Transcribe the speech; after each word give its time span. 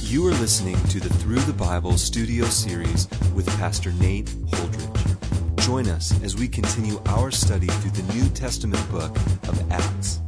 You 0.00 0.26
are 0.26 0.34
listening 0.40 0.76
to 0.88 0.98
the 0.98 1.08
Through 1.08 1.38
the 1.40 1.52
Bible 1.52 1.96
studio 1.96 2.46
series 2.46 3.06
with 3.32 3.46
Pastor 3.58 3.92
Nate 3.92 4.26
Holdridge. 4.26 5.56
Join 5.60 5.86
us 5.88 6.20
as 6.24 6.34
we 6.34 6.48
continue 6.48 7.00
our 7.06 7.30
study 7.30 7.68
through 7.68 7.92
the 7.92 8.12
New 8.14 8.28
Testament 8.30 8.90
book 8.90 9.14
of 9.46 9.70
Acts. 9.70 10.20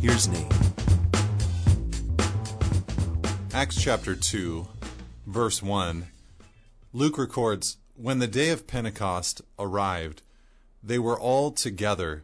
Here's 0.00 0.28
Nate. 0.28 0.52
Acts 3.52 3.82
chapter 3.82 4.14
2, 4.14 4.68
verse 5.26 5.60
1, 5.60 6.06
Luke 6.92 7.18
records 7.18 7.78
When 7.96 8.20
the 8.20 8.28
day 8.28 8.50
of 8.50 8.68
Pentecost 8.68 9.42
arrived, 9.58 10.22
they 10.80 11.00
were 11.00 11.18
all 11.18 11.50
together 11.50 12.22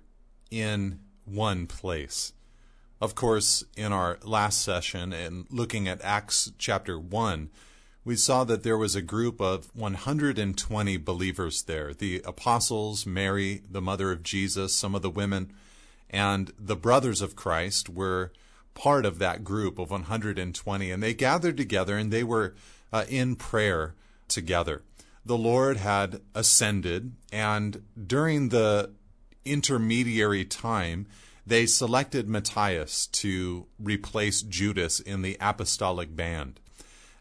in 0.48 1.00
one 1.24 1.66
place. 1.66 2.32
Of 2.98 3.14
course, 3.14 3.62
in 3.76 3.92
our 3.92 4.18
last 4.24 4.62
session 4.62 5.12
and 5.12 5.46
looking 5.50 5.86
at 5.86 6.02
Acts 6.02 6.52
chapter 6.56 6.98
1, 6.98 7.50
we 8.06 8.16
saw 8.16 8.44
that 8.44 8.62
there 8.62 8.78
was 8.78 8.94
a 8.94 9.02
group 9.02 9.38
of 9.38 9.68
120 9.74 10.96
believers 10.96 11.62
there 11.64 11.92
the 11.92 12.22
apostles, 12.24 13.04
Mary, 13.04 13.62
the 13.70 13.82
mother 13.82 14.12
of 14.12 14.22
Jesus, 14.22 14.74
some 14.74 14.94
of 14.94 15.02
the 15.02 15.10
women, 15.10 15.52
and 16.08 16.52
the 16.58 16.76
brothers 16.76 17.20
of 17.20 17.36
Christ 17.36 17.90
were 17.90 18.32
part 18.72 19.04
of 19.04 19.18
that 19.18 19.44
group 19.44 19.78
of 19.78 19.90
120. 19.90 20.90
And 20.90 21.02
they 21.02 21.12
gathered 21.12 21.58
together 21.58 21.98
and 21.98 22.10
they 22.10 22.24
were 22.24 22.54
uh, 22.94 23.04
in 23.10 23.36
prayer 23.36 23.94
together. 24.26 24.82
The 25.24 25.36
Lord 25.36 25.76
had 25.76 26.22
ascended, 26.34 27.12
and 27.32 27.82
during 28.06 28.48
the 28.48 28.92
intermediary 29.44 30.44
time, 30.44 31.08
they 31.46 31.64
selected 31.64 32.28
Matthias 32.28 33.06
to 33.06 33.66
replace 33.78 34.42
Judas 34.42 34.98
in 34.98 35.22
the 35.22 35.36
apostolic 35.40 36.16
band. 36.16 36.58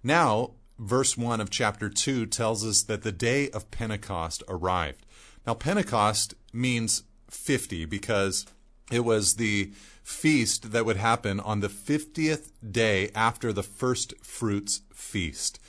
Now, 0.03 0.51
verse 0.79 1.15
1 1.15 1.39
of 1.39 1.49
chapter 1.49 1.89
2 1.89 2.25
tells 2.25 2.65
us 2.65 2.81
that 2.83 3.03
the 3.03 3.11
day 3.11 3.49
of 3.51 3.69
Pentecost 3.69 4.41
arrived. 4.47 5.05
Now, 5.45 5.53
Pentecost 5.53 6.33
means 6.51 7.03
50 7.29 7.85
because 7.85 8.45
it 8.91 9.01
was 9.01 9.35
the 9.35 9.71
feast 10.03 10.71
that 10.71 10.85
would 10.85 10.97
happen 10.97 11.39
on 11.39 11.59
the 11.59 11.67
50th 11.67 12.51
day 12.69 13.09
after 13.15 13.53
the 13.53 13.63
first 13.63 14.13
fruits 14.23 14.81
feast. 14.93 15.59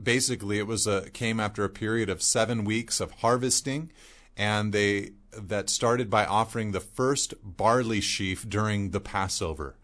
Basically, 0.00 0.58
it 0.58 0.66
was 0.66 0.86
a, 0.86 1.10
came 1.10 1.38
after 1.38 1.64
a 1.64 1.68
period 1.68 2.08
of 2.08 2.22
seven 2.22 2.64
weeks 2.64 3.00
of 3.00 3.10
harvesting, 3.10 3.92
and 4.36 4.72
they 4.72 5.10
that 5.32 5.70
started 5.70 6.10
by 6.10 6.24
offering 6.24 6.72
the 6.72 6.80
first 6.80 7.34
barley 7.42 8.00
sheaf 8.00 8.48
during 8.48 8.90
the 8.90 9.00
Passover. 9.00 9.76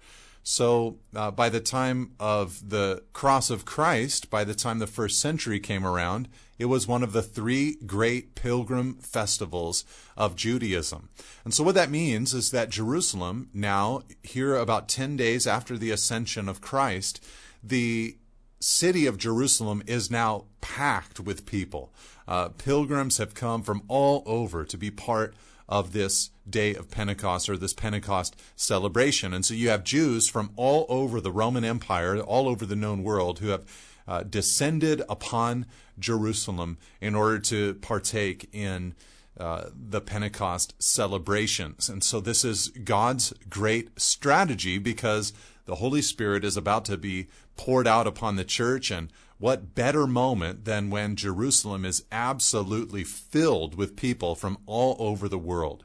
So, 0.49 0.99
uh, 1.13 1.33
by 1.33 1.49
the 1.49 1.59
time 1.59 2.13
of 2.21 2.71
the 2.71 3.03
cross 3.13 3.51
of 3.51 3.65
Christ, 3.65 4.31
by 4.31 4.45
the 4.45 4.55
time 4.55 4.79
the 4.79 4.87
first 4.87 5.21
century 5.21 5.59
came 5.59 5.85
around, 5.85 6.29
it 6.57 6.67
was 6.67 6.87
one 6.87 7.03
of 7.03 7.13
the 7.13 7.23
three 7.23 7.79
great 7.85 8.37
pilgrim 8.37 8.95
festivals 8.95 9.85
of 10.17 10.37
Judaism. 10.37 11.09
And 11.45 11.53
so, 11.53 11.65
what 11.65 11.75
that 11.75 11.91
means 11.91 12.33
is 12.33 12.53
that 12.53 12.71
Jerusalem, 12.71 13.51
now, 13.53 14.03
here 14.23 14.55
about 14.55 14.89
10 14.89 15.17
days 15.17 15.49
after 15.49 15.77
the 15.77 15.91
ascension 15.91 16.49
of 16.49 16.61
Christ, 16.61 17.21
the 17.61 18.17
city 18.61 19.05
of 19.07 19.19
Jerusalem 19.19 19.83
is 19.87 20.13
now 20.13 20.45
packed 20.61 21.19
with 21.19 21.45
people. 21.47 21.93
Uh, 22.29 22.49
pilgrims 22.49 23.19
have 23.19 23.35
come 23.35 23.63
from 23.63 23.83
all 23.89 24.23
over 24.27 24.65
to 24.65 24.77
be 24.77 24.91
part 24.91 25.35
of 25.69 25.93
this 25.93 26.31
day 26.49 26.75
of 26.75 26.91
Pentecost 26.91 27.49
or 27.49 27.57
this 27.57 27.73
Pentecost 27.73 28.37
celebration. 28.55 29.35
And 29.35 29.45
so 29.45 29.55
you 29.55 29.69
have 29.69 29.85
Jews 29.85 30.29
from 30.29 30.51
all 30.57 30.87
over 30.89 31.21
the 31.21 31.33
Roman 31.33 31.65
Empire, 31.65 32.19
all 32.21 32.49
over 32.49 32.65
the 32.65 32.77
known 32.77 33.03
world, 33.03 33.41
who 33.41 33.49
have 33.49 33.65
uh, 34.07 34.23
descended 34.23 35.03
upon 35.09 35.67
Jerusalem 35.99 36.79
in 37.01 37.15
order 37.15 37.39
to 37.41 37.75
partake 37.75 38.49
in 38.53 38.95
uh, 39.39 39.67
the 39.75 40.01
Pentecost 40.01 40.75
celebrations. 40.79 41.89
And 41.89 42.03
so 42.03 42.21
this 42.21 42.45
is 42.45 42.69
God's 42.69 43.35
great 43.51 44.01
strategy 44.01 44.79
because 44.79 45.33
the 45.67 45.77
Holy 45.77 46.01
Spirit 46.01 46.45
is 46.45 46.57
about 46.57 46.85
to 46.87 46.97
be 46.97 47.27
poured 47.57 47.87
out 47.87 48.07
upon 48.07 48.37
the 48.37 48.45
church 48.45 48.91
and 48.91 49.11
what 49.39 49.75
better 49.75 50.07
moment 50.07 50.65
than 50.65 50.91
when 50.91 51.17
Jerusalem 51.17 51.85
is 51.85 52.05
absolutely 52.11 53.05
filled 53.05 53.75
with 53.75 53.97
people 53.97 54.35
from 54.35 54.59
all 54.67 54.97
over 54.99 55.29
the 55.29 55.39
world? 55.39 55.85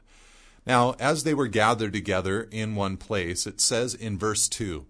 Now, 0.66 0.94
as 0.98 1.24
they 1.24 1.34
were 1.34 1.48
gathered 1.48 1.92
together 1.92 2.48
in 2.50 2.76
one 2.76 2.96
place, 2.96 3.46
it 3.46 3.60
says 3.60 3.94
in 3.94 4.18
verse 4.18 4.48
2 4.48 4.86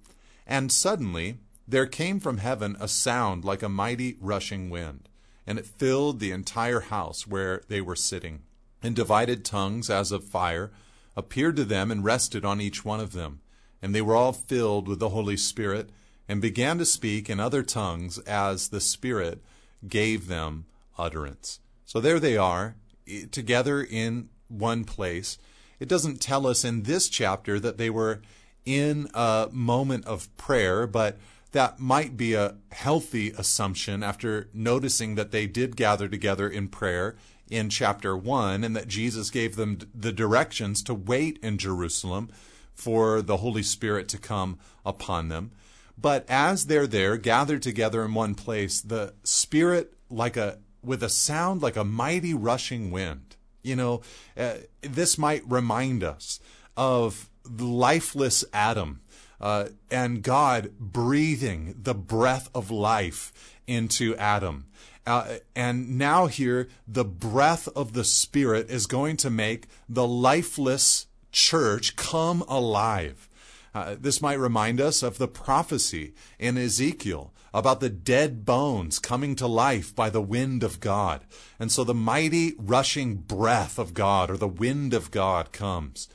And 0.46 0.70
suddenly 0.70 1.38
there 1.66 1.86
came 1.86 2.20
from 2.20 2.38
heaven 2.38 2.76
a 2.78 2.88
sound 2.88 3.44
like 3.44 3.62
a 3.62 3.68
mighty 3.68 4.16
rushing 4.20 4.70
wind, 4.70 5.08
and 5.46 5.58
it 5.58 5.66
filled 5.66 6.20
the 6.20 6.30
entire 6.30 6.80
house 6.80 7.26
where 7.26 7.62
they 7.68 7.80
were 7.80 7.96
sitting. 7.96 8.42
And 8.82 8.94
divided 8.96 9.44
tongues 9.44 9.88
as 9.88 10.12
of 10.12 10.24
fire 10.24 10.72
appeared 11.16 11.56
to 11.56 11.64
them 11.64 11.90
and 11.90 12.04
rested 12.04 12.44
on 12.44 12.60
each 12.60 12.84
one 12.84 13.00
of 13.00 13.12
them. 13.12 13.40
And 13.80 13.94
they 13.94 14.02
were 14.02 14.16
all 14.16 14.32
filled 14.32 14.88
with 14.88 14.98
the 14.98 15.10
Holy 15.10 15.36
Spirit 15.36 15.90
and 16.28 16.40
began 16.40 16.78
to 16.78 16.84
speak 16.84 17.28
in 17.28 17.40
other 17.40 17.62
tongues 17.62 18.18
as 18.20 18.68
the 18.68 18.80
Spirit 18.80 19.42
gave 19.86 20.28
them 20.28 20.66
utterance. 20.96 21.60
So 21.84 22.00
there 22.00 22.20
they 22.20 22.36
are, 22.36 22.76
together 23.30 23.82
in 23.82 24.28
one 24.48 24.84
place. 24.84 25.38
It 25.80 25.88
doesn't 25.88 26.20
tell 26.20 26.46
us 26.46 26.64
in 26.64 26.84
this 26.84 27.08
chapter 27.08 27.58
that 27.60 27.78
they 27.78 27.90
were 27.90 28.22
in 28.64 29.08
a 29.14 29.48
moment 29.50 30.06
of 30.06 30.34
prayer, 30.36 30.86
but 30.86 31.18
that 31.52 31.80
might 31.80 32.16
be 32.16 32.34
a 32.34 32.54
healthy 32.70 33.30
assumption 33.30 34.02
after 34.02 34.48
noticing 34.54 35.16
that 35.16 35.32
they 35.32 35.46
did 35.46 35.76
gather 35.76 36.08
together 36.08 36.48
in 36.48 36.68
prayer 36.68 37.16
in 37.50 37.68
chapter 37.68 38.16
1 38.16 38.64
and 38.64 38.74
that 38.74 38.88
Jesus 38.88 39.28
gave 39.28 39.56
them 39.56 39.78
the 39.94 40.12
directions 40.12 40.82
to 40.84 40.94
wait 40.94 41.38
in 41.42 41.58
Jerusalem 41.58 42.30
for 42.72 43.20
the 43.20 43.38
Holy 43.38 43.62
Spirit 43.62 44.08
to 44.08 44.18
come 44.18 44.58
upon 44.86 45.28
them. 45.28 45.50
But 45.98 46.25
as 46.28 46.66
they're 46.66 46.86
there, 46.86 47.16
gathered 47.16 47.62
together 47.62 48.04
in 48.04 48.14
one 48.14 48.34
place, 48.34 48.80
the 48.80 49.14
Spirit, 49.22 49.94
like 50.10 50.36
a 50.36 50.58
with 50.82 51.03
a 51.03 51.08
sound 51.08 51.62
like 51.62 51.76
a 51.76 51.84
mighty 51.84 52.34
rushing 52.34 52.91
wind. 52.91 53.36
You 53.62 53.76
know, 53.76 54.02
uh, 54.36 54.54
this 54.81 55.16
might 55.16 55.42
remind 55.48 56.02
us 56.02 56.41
of 56.76 57.31
the 57.44 57.64
lifeless 57.64 58.44
Adam 58.52 59.00
uh, 59.41 59.69
and 59.91 60.22
God 60.22 60.72
breathing 60.78 61.75
the 61.81 61.94
breath 61.94 62.48
of 62.54 62.70
life 62.70 63.32
into 63.66 64.16
Adam. 64.16 64.66
Uh, 65.04 65.38
and 65.56 65.98
now, 65.98 66.26
here, 66.26 66.69
the 66.86 67.04
breath 67.04 67.69
of 67.75 67.92
the 67.92 68.04
Spirit 68.04 68.70
is 68.70 68.86
going 68.86 69.16
to 69.16 69.31
make 69.31 69.66
the 69.88 70.06
lifeless 70.06 71.06
church 71.32 71.97
come 71.97 72.42
alive. 72.47 73.28
Uh, 73.74 73.96
this 73.98 74.20
might 74.20 74.34
remind 74.34 74.80
us 74.80 75.02
of 75.02 75.18
the 75.18 75.28
prophecy 75.28 76.12
in 76.38 76.58
Ezekiel 76.58 77.32
about 77.54 77.80
the 77.80 77.88
dead 77.88 78.44
bones 78.44 78.98
coming 78.98 79.34
to 79.36 79.46
life 79.46 79.94
by 79.94 80.10
the 80.10 80.22
wind 80.22 80.62
of 80.62 80.80
God. 80.80 81.24
And 81.58 81.72
so 81.72 81.84
the 81.84 81.94
mighty 81.94 82.54
rushing 82.58 83.16
breath 83.16 83.78
of 83.78 83.94
God 83.94 84.30
or 84.30 84.36
the 84.36 84.48
wind 84.48 84.94
of 84.94 85.10
God 85.10 85.52
comes. 85.52 86.08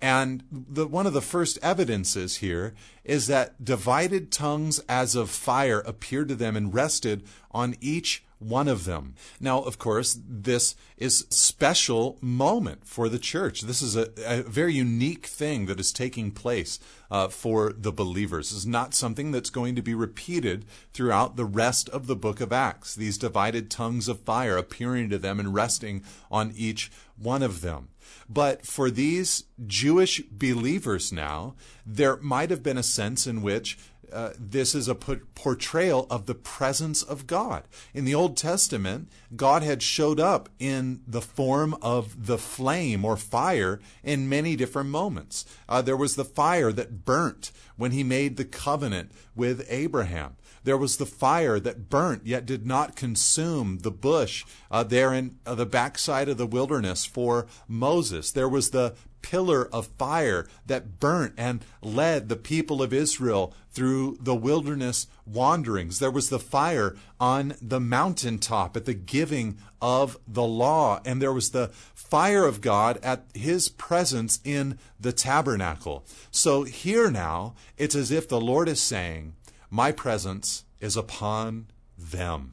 And 0.00 0.42
the, 0.50 0.86
one 0.86 1.06
of 1.06 1.12
the 1.12 1.20
first 1.20 1.58
evidences 1.62 2.38
here 2.38 2.74
is 3.04 3.28
that 3.28 3.64
divided 3.64 4.32
tongues 4.32 4.80
as 4.88 5.14
of 5.14 5.30
fire 5.30 5.80
appeared 5.80 6.28
to 6.28 6.34
them 6.34 6.56
and 6.56 6.74
rested 6.74 7.22
on 7.52 7.76
each 7.80 8.24
one 8.42 8.68
of 8.68 8.84
them. 8.84 9.14
Now, 9.40 9.62
of 9.62 9.78
course, 9.78 10.18
this 10.28 10.74
is 10.96 11.26
special 11.30 12.18
moment 12.20 12.86
for 12.86 13.08
the 13.08 13.18
church. 13.18 13.62
This 13.62 13.82
is 13.82 13.96
a, 13.96 14.10
a 14.26 14.42
very 14.42 14.74
unique 14.74 15.26
thing 15.26 15.66
that 15.66 15.80
is 15.80 15.92
taking 15.92 16.30
place 16.30 16.78
uh, 17.10 17.28
for 17.28 17.72
the 17.72 17.92
believers. 17.92 18.50
This 18.50 18.60
is 18.60 18.66
not 18.66 18.94
something 18.94 19.32
that's 19.32 19.50
going 19.50 19.74
to 19.76 19.82
be 19.82 19.94
repeated 19.94 20.64
throughout 20.92 21.36
the 21.36 21.44
rest 21.44 21.88
of 21.90 22.06
the 22.06 22.16
book 22.16 22.40
of 22.40 22.52
Acts. 22.52 22.94
These 22.94 23.18
divided 23.18 23.70
tongues 23.70 24.08
of 24.08 24.20
fire 24.20 24.56
appearing 24.56 25.10
to 25.10 25.18
them 25.18 25.38
and 25.38 25.54
resting 25.54 26.02
on 26.30 26.52
each 26.56 26.90
one 27.16 27.42
of 27.42 27.60
them. 27.60 27.88
But 28.28 28.66
for 28.66 28.90
these 28.90 29.44
Jewish 29.66 30.22
believers 30.30 31.12
now, 31.12 31.54
there 31.84 32.16
might 32.16 32.50
have 32.50 32.62
been 32.62 32.78
a 32.78 32.82
sense 32.82 33.26
in 33.26 33.42
which 33.42 33.78
uh, 34.12 34.32
this 34.38 34.74
is 34.74 34.88
a 34.88 34.94
portrayal 34.94 36.06
of 36.10 36.26
the 36.26 36.34
presence 36.34 37.02
of 37.02 37.26
God. 37.26 37.64
In 37.94 38.04
the 38.04 38.14
Old 38.14 38.36
Testament, 38.36 39.08
God 39.34 39.62
had 39.62 39.82
showed 39.82 40.20
up 40.20 40.48
in 40.58 41.00
the 41.06 41.22
form 41.22 41.74
of 41.82 42.26
the 42.26 42.38
flame 42.38 43.04
or 43.04 43.16
fire 43.16 43.80
in 44.02 44.28
many 44.28 44.56
different 44.56 44.90
moments. 44.90 45.44
Uh, 45.68 45.82
there 45.82 45.96
was 45.96 46.16
the 46.16 46.24
fire 46.24 46.72
that 46.72 47.04
burnt 47.04 47.52
when 47.76 47.92
he 47.92 48.04
made 48.04 48.36
the 48.36 48.44
covenant 48.44 49.12
with 49.34 49.66
Abraham. 49.68 50.36
There 50.64 50.76
was 50.76 50.96
the 50.96 51.06
fire 51.06 51.58
that 51.58 51.90
burnt 51.90 52.24
yet 52.24 52.46
did 52.46 52.64
not 52.64 52.94
consume 52.94 53.78
the 53.78 53.90
bush 53.90 54.44
uh, 54.70 54.84
there 54.84 55.12
in 55.12 55.38
uh, 55.44 55.56
the 55.56 55.66
backside 55.66 56.28
of 56.28 56.38
the 56.38 56.46
wilderness 56.46 57.04
for 57.04 57.46
Moses. 57.66 58.30
There 58.30 58.48
was 58.48 58.70
the 58.70 58.94
pillar 59.32 59.66
of 59.72 59.86
fire 59.96 60.46
that 60.66 61.00
burnt 61.00 61.32
and 61.38 61.64
led 61.80 62.28
the 62.28 62.36
people 62.36 62.82
of 62.82 62.92
Israel 62.92 63.54
through 63.70 64.14
the 64.20 64.34
wilderness 64.34 65.06
wanderings. 65.24 65.98
There 65.98 66.10
was 66.10 66.28
the 66.28 66.38
fire 66.38 66.96
on 67.18 67.54
the 67.62 67.80
mountaintop 67.80 68.76
at 68.76 68.84
the 68.84 68.92
giving 68.92 69.56
of 69.80 70.18
the 70.28 70.42
law, 70.42 71.00
and 71.06 71.22
there 71.22 71.32
was 71.32 71.52
the 71.52 71.68
fire 71.94 72.44
of 72.44 72.60
God 72.60 72.98
at 73.02 73.24
his 73.32 73.70
presence 73.70 74.38
in 74.44 74.78
the 75.00 75.14
tabernacle. 75.14 76.04
So 76.30 76.64
here 76.64 77.10
now, 77.10 77.54
it's 77.78 77.94
as 77.94 78.10
if 78.10 78.28
the 78.28 78.40
Lord 78.40 78.68
is 78.68 78.82
saying, 78.82 79.32
My 79.70 79.92
presence 79.92 80.64
is 80.78 80.94
upon 80.94 81.68
them. 81.96 82.52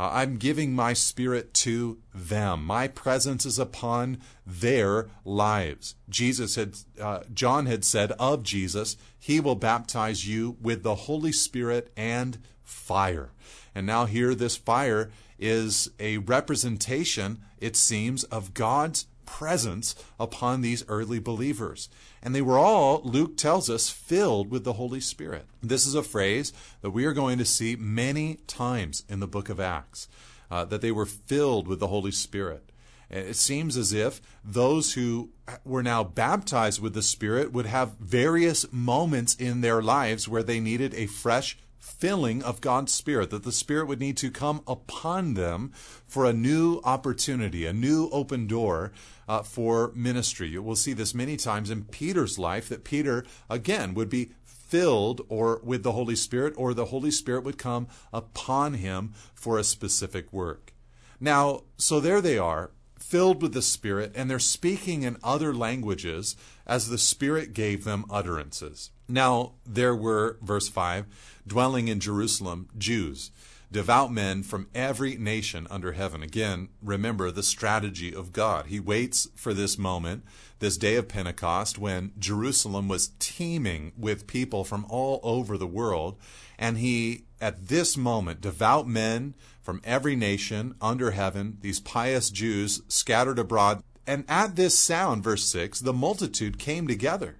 Uh, 0.00 0.08
I'm 0.14 0.38
giving 0.38 0.72
my 0.72 0.94
spirit 0.94 1.52
to 1.52 1.98
them. 2.14 2.64
My 2.64 2.88
presence 2.88 3.44
is 3.44 3.58
upon 3.58 4.16
their 4.46 5.10
lives. 5.26 5.94
Jesus 6.08 6.54
had, 6.54 6.74
uh, 6.98 7.20
John 7.34 7.66
had 7.66 7.84
said 7.84 8.12
of 8.12 8.42
Jesus, 8.42 8.96
he 9.18 9.40
will 9.40 9.56
baptize 9.56 10.26
you 10.26 10.56
with 10.58 10.84
the 10.84 10.94
Holy 10.94 11.32
Spirit 11.32 11.92
and 11.98 12.38
fire. 12.62 13.32
And 13.74 13.84
now 13.86 14.06
here, 14.06 14.34
this 14.34 14.56
fire 14.56 15.10
is 15.38 15.90
a 16.00 16.16
representation, 16.16 17.42
it 17.58 17.76
seems, 17.76 18.24
of 18.24 18.54
God's 18.54 19.04
presence 19.30 19.94
upon 20.18 20.60
these 20.60 20.84
early 20.88 21.20
believers. 21.20 21.88
And 22.22 22.34
they 22.34 22.42
were 22.42 22.58
all, 22.58 23.00
Luke 23.04 23.36
tells 23.36 23.70
us, 23.70 23.88
filled 23.88 24.50
with 24.50 24.64
the 24.64 24.74
Holy 24.74 25.00
Spirit. 25.00 25.46
This 25.62 25.86
is 25.86 25.94
a 25.94 26.02
phrase 26.02 26.52
that 26.82 26.90
we 26.90 27.04
are 27.04 27.12
going 27.12 27.38
to 27.38 27.44
see 27.44 27.76
many 27.76 28.40
times 28.46 29.04
in 29.08 29.20
the 29.20 29.28
book 29.28 29.48
of 29.48 29.60
Acts, 29.60 30.08
uh, 30.50 30.64
that 30.66 30.80
they 30.80 30.90
were 30.90 31.06
filled 31.06 31.68
with 31.68 31.78
the 31.78 31.86
Holy 31.86 32.10
Spirit. 32.10 32.72
It 33.08 33.36
seems 33.36 33.76
as 33.76 33.92
if 33.92 34.20
those 34.44 34.94
who 34.94 35.30
were 35.64 35.82
now 35.82 36.04
baptized 36.04 36.80
with 36.82 36.94
the 36.94 37.02
Spirit 37.02 37.52
would 37.52 37.66
have 37.66 37.96
various 37.98 38.70
moments 38.72 39.34
in 39.34 39.60
their 39.60 39.80
lives 39.80 40.28
where 40.28 40.42
they 40.42 40.60
needed 40.60 40.94
a 40.94 41.06
fresh 41.06 41.56
filling 41.80 42.42
of 42.42 42.60
God's 42.60 42.92
Spirit, 42.92 43.30
that 43.30 43.42
the 43.42 43.50
Spirit 43.50 43.88
would 43.88 43.98
need 43.98 44.18
to 44.18 44.30
come 44.30 44.62
upon 44.66 45.34
them 45.34 45.72
for 46.06 46.24
a 46.24 46.32
new 46.32 46.80
opportunity, 46.84 47.66
a 47.66 47.72
new 47.72 48.08
open 48.12 48.46
door 48.46 48.92
uh, 49.26 49.42
for 49.42 49.90
ministry. 49.94 50.56
We'll 50.58 50.76
see 50.76 50.92
this 50.92 51.14
many 51.14 51.36
times 51.36 51.70
in 51.70 51.84
Peter's 51.84 52.38
life, 52.38 52.68
that 52.68 52.84
Peter, 52.84 53.24
again, 53.48 53.94
would 53.94 54.10
be 54.10 54.32
filled 54.44 55.22
or 55.28 55.60
with 55.64 55.82
the 55.82 55.92
Holy 55.92 56.14
Spirit, 56.14 56.54
or 56.56 56.74
the 56.74 56.86
Holy 56.86 57.10
Spirit 57.10 57.44
would 57.44 57.58
come 57.58 57.88
upon 58.12 58.74
him 58.74 59.14
for 59.34 59.58
a 59.58 59.64
specific 59.64 60.32
work. 60.32 60.74
Now, 61.18 61.62
so 61.76 61.98
there 61.98 62.20
they 62.20 62.38
are, 62.38 62.70
filled 62.98 63.42
with 63.42 63.54
the 63.54 63.62
Spirit, 63.62 64.12
and 64.14 64.30
they're 64.30 64.38
speaking 64.38 65.02
in 65.02 65.16
other 65.24 65.52
languages 65.54 66.36
as 66.66 66.88
the 66.88 66.98
Spirit 66.98 67.52
gave 67.52 67.84
them 67.84 68.04
utterances. 68.10 68.90
Now, 69.10 69.54
there 69.66 69.94
were, 69.94 70.38
verse 70.40 70.68
5, 70.68 71.04
dwelling 71.44 71.88
in 71.88 71.98
Jerusalem, 71.98 72.68
Jews, 72.78 73.32
devout 73.72 74.12
men 74.12 74.44
from 74.44 74.68
every 74.72 75.16
nation 75.16 75.66
under 75.68 75.92
heaven. 75.92 76.22
Again, 76.22 76.68
remember 76.80 77.32
the 77.32 77.42
strategy 77.42 78.14
of 78.14 78.32
God. 78.32 78.66
He 78.66 78.78
waits 78.78 79.26
for 79.34 79.52
this 79.52 79.76
moment, 79.76 80.24
this 80.60 80.76
day 80.76 80.94
of 80.94 81.08
Pentecost, 81.08 81.76
when 81.76 82.12
Jerusalem 82.20 82.86
was 82.86 83.10
teeming 83.18 83.92
with 83.98 84.28
people 84.28 84.62
from 84.62 84.86
all 84.88 85.18
over 85.24 85.58
the 85.58 85.66
world. 85.66 86.16
And 86.56 86.78
he, 86.78 87.24
at 87.40 87.66
this 87.66 87.96
moment, 87.96 88.40
devout 88.40 88.86
men 88.86 89.34
from 89.60 89.80
every 89.82 90.14
nation 90.14 90.76
under 90.80 91.10
heaven, 91.10 91.58
these 91.62 91.80
pious 91.80 92.30
Jews 92.30 92.82
scattered 92.86 93.40
abroad. 93.40 93.82
And 94.06 94.24
at 94.28 94.54
this 94.54 94.78
sound, 94.78 95.24
verse 95.24 95.44
6, 95.46 95.80
the 95.80 95.92
multitude 95.92 96.58
came 96.58 96.86
together 96.86 97.36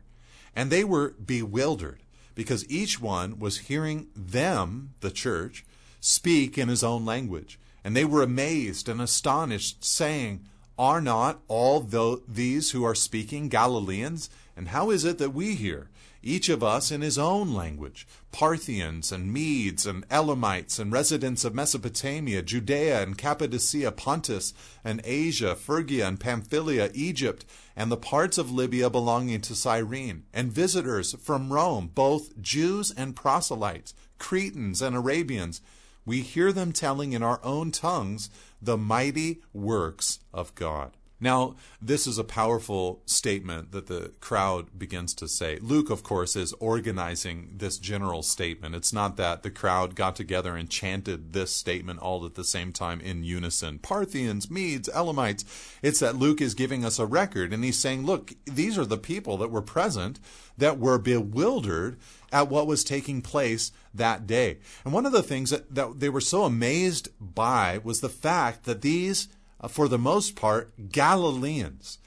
and 0.55 0.71
they 0.71 0.85
were 0.85 1.15
bewildered 1.25 2.01
because 2.35 2.69
each 2.71 3.01
one 3.01 3.39
was 3.39 3.59
hearing 3.59 4.09
them, 4.15 4.95
the 5.01 5.11
church, 5.11 5.65
speak 6.01 6.57
in 6.57 6.69
his 6.69 6.83
own 6.83 7.05
language. 7.05 7.59
And 7.85 7.97
they 7.97 8.05
were 8.05 8.23
amazed 8.23 8.89
and 8.89 9.01
astonished, 9.01 9.85
saying, 9.85 10.45
Are 10.79 11.01
not 11.01 11.41
all 11.49 11.81
these 11.81 12.71
who 12.71 12.85
are 12.85 12.95
speaking 12.95 13.49
Galileans? 13.49 14.31
And 14.57 14.69
how 14.69 14.91
is 14.91 15.05
it 15.05 15.19
that 15.19 15.35
we 15.35 15.55
hear? 15.55 15.89
Each 16.23 16.49
of 16.49 16.63
us 16.63 16.91
in 16.91 17.01
his 17.01 17.19
own 17.19 17.55
language 17.55 18.07
Parthians 18.33 19.11
and 19.11 19.33
Medes 19.33 19.87
and 19.87 20.05
Elamites 20.11 20.79
and 20.79 20.93
residents 20.93 21.45
of 21.45 21.55
Mesopotamia, 21.55 22.43
Judea 22.43 23.03
and 23.03 23.19
Cappadocia, 23.19 23.91
Pontus 23.91 24.55
and 24.85 25.01
Asia, 25.05 25.57
Phrygia 25.57 26.07
and 26.07 26.21
Pamphylia, 26.21 26.91
Egypt, 26.95 27.45
and 27.75 27.91
the 27.91 27.97
parts 27.97 28.39
of 28.39 28.51
Libya 28.51 28.91
belonging 28.91 29.41
to 29.41 29.55
Cyrene, 29.55 30.25
and 30.33 30.53
visitors 30.53 31.15
from 31.15 31.53
Rome, 31.53 31.91
both 31.95 32.41
Jews 32.41 32.91
and 32.91 33.17
proselytes, 33.17 33.95
Cretans 34.19 34.81
and 34.83 34.95
Arabians. 34.95 35.61
We 36.05 36.21
hear 36.21 36.53
them 36.53 36.73
telling 36.73 37.13
in 37.13 37.23
our 37.23 37.41
own 37.43 37.73
tongues 37.73 38.31
the 38.61 38.77
mighty 38.77 39.43
works 39.53 40.21
of 40.33 40.55
God. 40.55 40.97
Now, 41.21 41.57
this 41.83 42.07
is 42.07 42.17
a 42.17 42.25
powerful 42.25 43.03
statement 43.05 43.73
that 43.73 43.87
the 43.87 44.13
crowd 44.21 44.79
begins 44.79 45.13
to 45.15 45.29
say. 45.29 45.59
Luke, 45.61 45.91
of 45.91 46.03
course, 46.03 46.35
is 46.35 46.55
organizing 46.55 47.55
this 47.57 47.79
general 47.79 48.23
statement. 48.23 48.75
It's 48.75 48.93
not 48.93 49.17
that 49.19 49.43
the 49.43 49.51
crowd 49.51 49.95
got 49.95 50.17
together 50.17 50.57
and 50.57 50.71
chanted 50.71 51.33
this 51.35 51.51
statement 51.51 52.01
all 52.01 52.25
at 52.25 52.37
the 52.37 52.45
same 52.45 52.73
time 52.73 53.01
in 53.01 53.23
unison. 53.23 53.79
Parthians, 53.79 54.51
Medes, 54.51 54.89
Elamites. 54.89 55.45
It's 55.83 56.01
that 56.01 56.17
Luke 56.17 56.41
is 56.41 56.55
giving 56.55 56.85
us 56.85 56.99
a 56.99 57.07
record 57.07 57.53
and 57.53 57.63
he's 57.63 57.79
saying, 57.79 58.07
look, 58.07 58.33
these 58.47 58.79
are 58.79 58.87
the 58.87 58.97
people 58.97 59.37
that 59.39 59.51
were 59.51 59.63
present 59.63 60.19
that 60.57 60.79
were 60.79 60.99
bewildered 60.99 61.99
at 62.33 62.49
what 62.49 62.67
was 62.67 62.85
taking 62.85 63.21
place 63.21 63.73
that 63.93 64.27
day. 64.27 64.59
And 64.85 64.93
one 64.93 65.07
of 65.07 65.13
the 65.13 65.23
things 65.23 65.51
that, 65.51 65.75
that 65.75 66.01
they 66.01 66.09
were 66.09 66.21
so 66.21 66.45
amazed 66.45 67.09
by 67.21 67.81
was 67.83 68.01
the 68.01 68.09
fact 68.09 68.65
that 68.65 68.83
these 68.83 69.29
uh, 69.61 69.69
for 69.69 69.89
the 69.89 69.99
most 69.99 70.37
part, 70.37 70.73
Galileans 70.91 71.99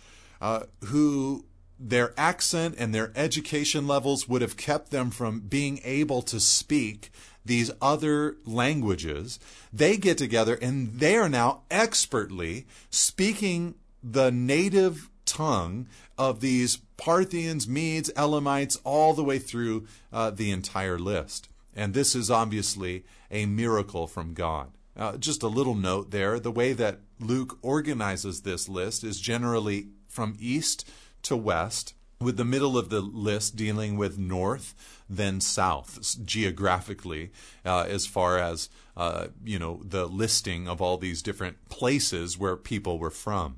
uh, 0.41 0.63
who 0.85 1.45
their 1.79 2.13
accent 2.17 2.75
and 2.77 2.93
their 2.93 3.11
education 3.15 3.87
levels 3.87 4.27
would 4.27 4.41
have 4.41 4.57
kept 4.57 4.91
them 4.91 5.09
from 5.09 5.39
being 5.39 5.79
able 5.83 6.21
to 6.21 6.39
speak 6.39 7.11
these 7.45 7.71
other 7.81 8.37
languages. 8.45 9.39
They 9.71 9.97
get 9.97 10.17
together 10.17 10.57
and 10.61 10.99
they 10.99 11.15
are 11.15 11.29
now 11.29 11.61
expertly 11.69 12.65
speaking 12.89 13.75
the 14.03 14.31
native 14.31 15.09
tongue 15.25 15.87
of 16.17 16.41
these 16.41 16.77
Parthians, 16.97 17.67
Medes, 17.67 18.11
Elamites, 18.15 18.77
all 18.83 19.13
the 19.13 19.23
way 19.23 19.39
through 19.39 19.87
uh, 20.11 20.29
the 20.29 20.51
entire 20.51 20.99
list. 20.99 21.49
And 21.75 21.93
this 21.93 22.15
is 22.15 22.29
obviously 22.29 23.03
a 23.31 23.45
miracle 23.45 24.07
from 24.07 24.33
God. 24.33 24.71
Uh, 24.95 25.17
just 25.17 25.41
a 25.41 25.47
little 25.47 25.73
note 25.73 26.11
there 26.11 26.39
the 26.39 26.51
way 26.51 26.71
that 26.73 26.99
Luke 27.23 27.57
organizes 27.61 28.41
this 28.41 28.69
list 28.69 29.03
is 29.03 29.19
generally 29.19 29.87
from 30.07 30.35
east 30.39 30.87
to 31.23 31.35
west, 31.35 31.93
with 32.19 32.37
the 32.37 32.45
middle 32.45 32.77
of 32.77 32.89
the 32.89 33.01
list 33.01 33.55
dealing 33.55 33.97
with 33.97 34.17
north, 34.17 34.75
then 35.09 35.41
south, 35.41 36.17
geographically, 36.25 37.31
uh, 37.65 37.85
as 37.87 38.05
far 38.05 38.37
as 38.37 38.69
uh, 38.95 39.27
you 39.43 39.59
know 39.59 39.81
the 39.83 40.05
listing 40.05 40.67
of 40.67 40.81
all 40.81 40.97
these 40.97 41.21
different 41.21 41.69
places 41.69 42.37
where 42.37 42.55
people 42.55 42.97
were 42.97 43.09
from. 43.09 43.57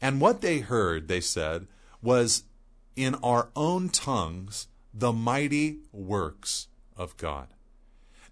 And 0.00 0.20
what 0.20 0.40
they 0.40 0.60
heard, 0.60 1.08
they 1.08 1.20
said, 1.20 1.66
was 2.02 2.44
in 2.96 3.14
our 3.16 3.50
own 3.54 3.88
tongues 3.88 4.66
the 4.92 5.12
mighty 5.12 5.78
works 5.92 6.68
of 6.96 7.16
God. 7.16 7.48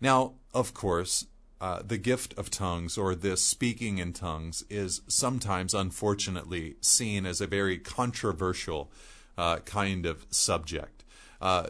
Now, 0.00 0.34
of 0.52 0.74
course, 0.74 1.26
uh, 1.60 1.82
the 1.86 1.98
gift 1.98 2.32
of 2.38 2.50
tongues 2.50 2.96
or 2.96 3.14
this 3.14 3.42
speaking 3.42 3.98
in 3.98 4.12
tongues 4.12 4.64
is 4.70 5.02
sometimes, 5.08 5.74
unfortunately, 5.74 6.76
seen 6.80 7.26
as 7.26 7.40
a 7.40 7.46
very 7.46 7.78
controversial 7.78 8.90
uh, 9.36 9.58
kind 9.58 10.06
of 10.06 10.26
subject. 10.30 11.04
Uh, 11.40 11.68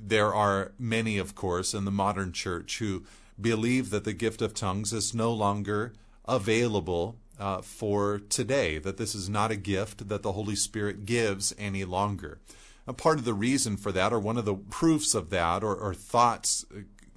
there 0.00 0.32
are 0.32 0.72
many, 0.78 1.18
of 1.18 1.34
course, 1.34 1.74
in 1.74 1.84
the 1.84 1.90
modern 1.90 2.32
church 2.32 2.78
who 2.78 3.04
believe 3.40 3.90
that 3.90 4.04
the 4.04 4.12
gift 4.12 4.42
of 4.42 4.54
tongues 4.54 4.92
is 4.92 5.14
no 5.14 5.32
longer 5.32 5.92
available 6.26 7.16
uh, 7.38 7.60
for 7.60 8.20
today, 8.28 8.78
that 8.78 8.96
this 8.96 9.14
is 9.14 9.28
not 9.28 9.50
a 9.50 9.56
gift 9.56 10.08
that 10.08 10.22
the 10.22 10.32
Holy 10.32 10.54
Spirit 10.54 11.04
gives 11.04 11.52
any 11.58 11.84
longer. 11.84 12.38
A 12.86 12.92
part 12.92 13.18
of 13.18 13.24
the 13.24 13.34
reason 13.34 13.76
for 13.76 13.92
that, 13.92 14.12
or 14.12 14.18
one 14.18 14.38
of 14.38 14.44
the 14.44 14.54
proofs 14.54 15.14
of 15.14 15.30
that, 15.30 15.62
or, 15.62 15.74
or 15.74 15.94
thoughts 15.94 16.64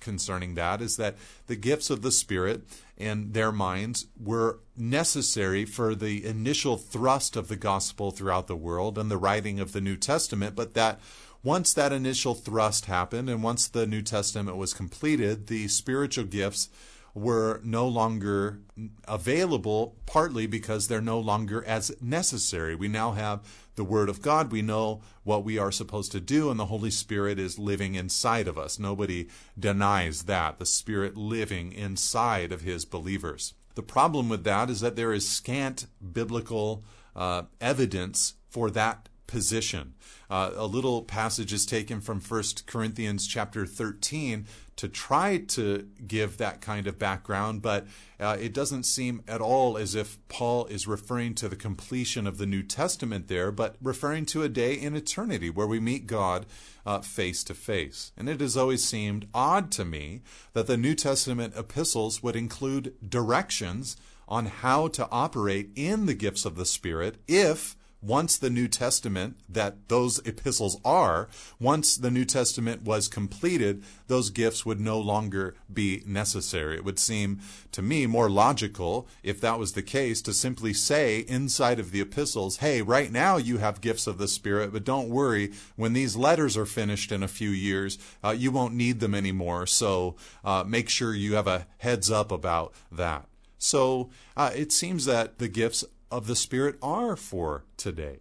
concerning 0.06 0.56
that 0.56 0.82
is 0.82 0.96
that 0.96 1.18
the 1.48 1.58
gifts 1.58 1.90
of 1.90 2.02
the 2.02 2.12
Spirit 2.12 2.62
in 2.96 3.34
their 3.34 3.52
minds 3.52 4.08
were 4.18 4.60
necessary 4.78 5.66
for 5.66 5.94
the 5.94 6.26
initial 6.26 6.78
thrust 6.78 7.36
of 7.36 7.50
the 7.50 7.58
gospel 7.58 8.12
throughout 8.12 8.48
the 8.48 8.56
world 8.56 8.98
and 8.98 9.12
the 9.12 9.18
writing 9.18 9.60
of 9.60 9.74
the 9.74 9.82
New 9.82 9.98
Testament, 9.98 10.56
but 10.56 10.76
that 10.76 11.02
once 11.44 11.74
that 11.74 11.92
initial 11.92 12.34
thrust 12.34 12.86
happened 12.86 13.30
and 13.30 13.44
once 13.44 13.68
the 13.68 13.86
New 13.86 14.02
Testament 14.02 14.56
was 14.56 14.74
completed, 14.74 15.48
the 15.48 15.68
spiritual 15.68 16.24
gifts 16.26 16.70
were 17.16 17.62
no 17.64 17.88
longer 17.88 18.60
available, 19.08 19.96
partly 20.06 20.46
because 20.46 20.88
they're 20.88 21.02
no 21.02 21.20
longer 21.20 21.64
as 21.64 21.96
necessary. 22.02 22.76
We 22.76 22.90
now 22.90 23.14
have 23.14 23.42
the 23.76 23.86
Word 23.86 24.10
of 24.10 24.22
God. 24.22 24.52
We 24.52 24.62
know 24.62 25.02
what 25.24 25.46
we 25.46 25.58
are 25.58 25.72
supposed 25.72 26.12
to 26.12 26.20
do, 26.20 26.52
and 26.52 26.60
the 26.60 26.66
Holy 26.66 26.92
Spirit 26.92 27.40
is 27.40 27.58
living 27.58 27.96
inside 27.96 28.50
of 28.50 28.58
us. 28.58 28.78
Nobody 28.78 29.30
denies 29.58 30.24
that, 30.24 30.60
the 30.60 30.66
Spirit 30.66 31.16
living 31.16 31.72
inside 31.72 32.52
of 32.52 32.62
His 32.62 32.84
believers. 32.84 33.54
The 33.76 33.82
problem 33.82 34.28
with 34.28 34.44
that 34.44 34.70
is 34.70 34.82
that 34.82 34.98
there 34.98 35.14
is 35.14 35.28
scant 35.28 35.88
biblical 36.14 36.84
uh, 37.16 37.44
evidence 37.62 38.34
for 38.50 38.70
that 38.72 39.10
position. 39.28 39.94
Uh, 40.30 40.52
a 40.56 40.66
little 40.66 41.04
passage 41.04 41.54
is 41.54 41.66
taken 41.66 42.02
from 42.02 42.20
1 42.20 42.44
Corinthians 42.66 43.28
chapter 43.28 43.66
13 43.66 44.46
to 44.76 44.88
try 44.90 45.38
to 45.38 45.88
give 46.06 46.38
that 46.38 46.60
kind 46.60 46.88
of 46.88 47.00
background, 47.00 47.62
but 47.62 47.88
uh, 48.20 48.36
it 48.40 48.54
doesn't 48.54 48.84
seem 48.84 49.22
at 49.28 49.40
all 49.40 49.78
as 49.78 49.96
if 49.96 50.18
Paul 50.28 50.66
is 50.66 50.88
referring 50.88 51.34
to 51.36 51.48
the 51.48 51.56
completion 51.56 52.28
of 52.28 52.38
the 52.38 52.46
New 52.46 52.64
Testament 52.64 53.28
there, 53.28 53.52
but 53.52 53.78
referring 53.82 54.26
to 54.28 54.44
a 54.44 54.50
day 54.50 54.74
in 54.74 54.96
eternity 54.96 55.50
where 55.50 55.68
we 55.68 55.80
meet 55.80 56.08
God 56.08 56.46
uh, 56.86 57.00
face 57.00 57.44
to 57.46 57.54
face. 57.54 58.12
And 58.18 58.28
it 58.28 58.42
has 58.42 58.58
always 58.58 58.84
seemed 58.84 59.28
odd 59.34 59.72
to 59.72 59.86
me 59.86 60.22
that 60.54 60.68
the 60.68 60.78
New 60.78 60.96
Testament 60.96 61.54
epistles 61.56 62.22
would 62.22 62.36
include 62.36 62.96
directions 63.08 63.96
on 64.28 64.48
how 64.48 64.88
to 64.90 65.08
operate 65.10 65.70
in 65.76 66.06
the 66.06 66.14
gifts 66.14 66.46
of 66.46 66.56
the 66.56 66.66
Spirit 66.66 67.18
if 67.28 67.76
once 68.06 68.38
the 68.38 68.50
New 68.50 68.68
Testament, 68.68 69.36
that 69.50 69.90
those 69.90 70.20
epistles 70.26 70.80
are, 70.86 71.28
once 71.60 71.96
the 71.98 72.12
New 72.12 72.26
Testament 72.26 72.84
was 72.84 73.08
completed, 73.08 73.84
those 74.08 74.30
gifts 74.30 74.66
would 74.66 74.80
no 74.80 75.00
longer 75.00 75.56
be 75.74 76.04
necessary. 76.06 76.76
It 76.76 76.86
would 76.86 77.00
seem 77.00 77.40
to 77.72 77.82
me 77.82 78.06
more 78.06 78.30
logical, 78.30 79.08
if 79.24 79.42
that 79.42 79.58
was 79.58 79.74
the 79.74 79.82
case, 79.82 80.22
to 80.22 80.34
simply 80.34 80.74
say 80.74 81.20
inside 81.28 81.80
of 81.80 81.92
the 81.92 82.02
epistles, 82.02 82.58
hey, 82.58 82.82
right 82.82 83.12
now 83.12 83.38
you 83.38 83.58
have 83.58 83.82
gifts 83.82 84.08
of 84.08 84.18
the 84.18 84.28
Spirit, 84.28 84.72
but 84.72 84.84
don't 84.84 85.10
worry, 85.10 85.52
when 85.76 85.94
these 85.94 86.16
letters 86.16 86.56
are 86.56 86.66
finished 86.66 87.12
in 87.12 87.24
a 87.24 87.28
few 87.28 87.50
years, 87.50 87.98
uh, 88.24 88.36
you 88.38 88.52
won't 88.52 88.76
need 88.76 89.00
them 89.00 89.16
anymore, 89.16 89.66
so 89.66 90.16
uh, 90.44 90.64
make 90.66 90.90
sure 90.90 91.14
you 91.16 91.34
have 91.34 91.48
a 91.48 91.66
heads 91.80 92.12
up 92.12 92.32
about 92.32 92.74
that. 92.92 93.26
So 93.58 94.12
uh, 94.38 94.52
it 94.56 94.72
seems 94.72 95.06
that 95.06 95.40
the 95.40 95.48
gifts 95.48 95.84
of 96.12 96.28
the 96.28 96.36
Spirit 96.36 96.78
are 96.82 97.16
for 97.16 97.66
today. 97.78 98.20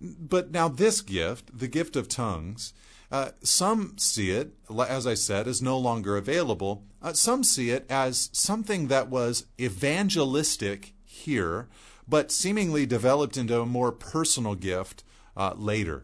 But 0.00 0.50
now, 0.50 0.68
this 0.68 1.02
gift, 1.02 1.58
the 1.58 1.68
gift 1.68 1.94
of 1.94 2.08
tongues, 2.08 2.72
uh, 3.12 3.30
some 3.42 3.98
see 3.98 4.30
it, 4.30 4.54
as 4.88 5.06
I 5.06 5.14
said, 5.14 5.48
as 5.48 5.60
no 5.60 5.76
longer 5.76 6.16
available. 6.16 6.84
Uh, 7.02 7.12
some 7.12 7.42
see 7.42 7.70
it 7.70 7.84
as 7.90 8.30
something 8.32 8.88
that 8.88 9.08
was 9.08 9.46
evangelistic 9.60 10.94
here, 11.04 11.68
but 12.08 12.30
seemingly 12.30 12.86
developed 12.86 13.36
into 13.36 13.60
a 13.60 13.66
more 13.66 13.92
personal 13.92 14.54
gift 14.54 15.04
uh, 15.36 15.54
later. 15.56 16.02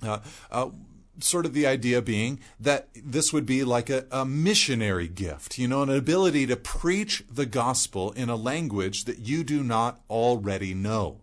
Sort 1.21 1.47
of 1.47 1.55
the 1.55 1.67
idea 1.67 2.03
being 2.03 2.41
that 2.61 2.89
this 2.95 3.33
would 3.33 3.47
be 3.47 3.65
like 3.65 3.89
a, 3.89 4.05
a, 4.11 4.25
missionary 4.25 5.09
gift, 5.09 5.59
you 5.59 5.67
know, 5.67 5.83
an 5.83 5.91
ability 5.91 6.47
to 6.47 6.57
preach 6.57 7.25
the 7.31 7.47
gospel 7.47 8.13
in 8.13 8.29
a 8.29 8.37
language 8.37 9.05
that 9.05 9.21
you 9.21 9.43
do 9.45 9.63
not 9.63 10.01
already 10.11 10.75
know. 10.75 11.21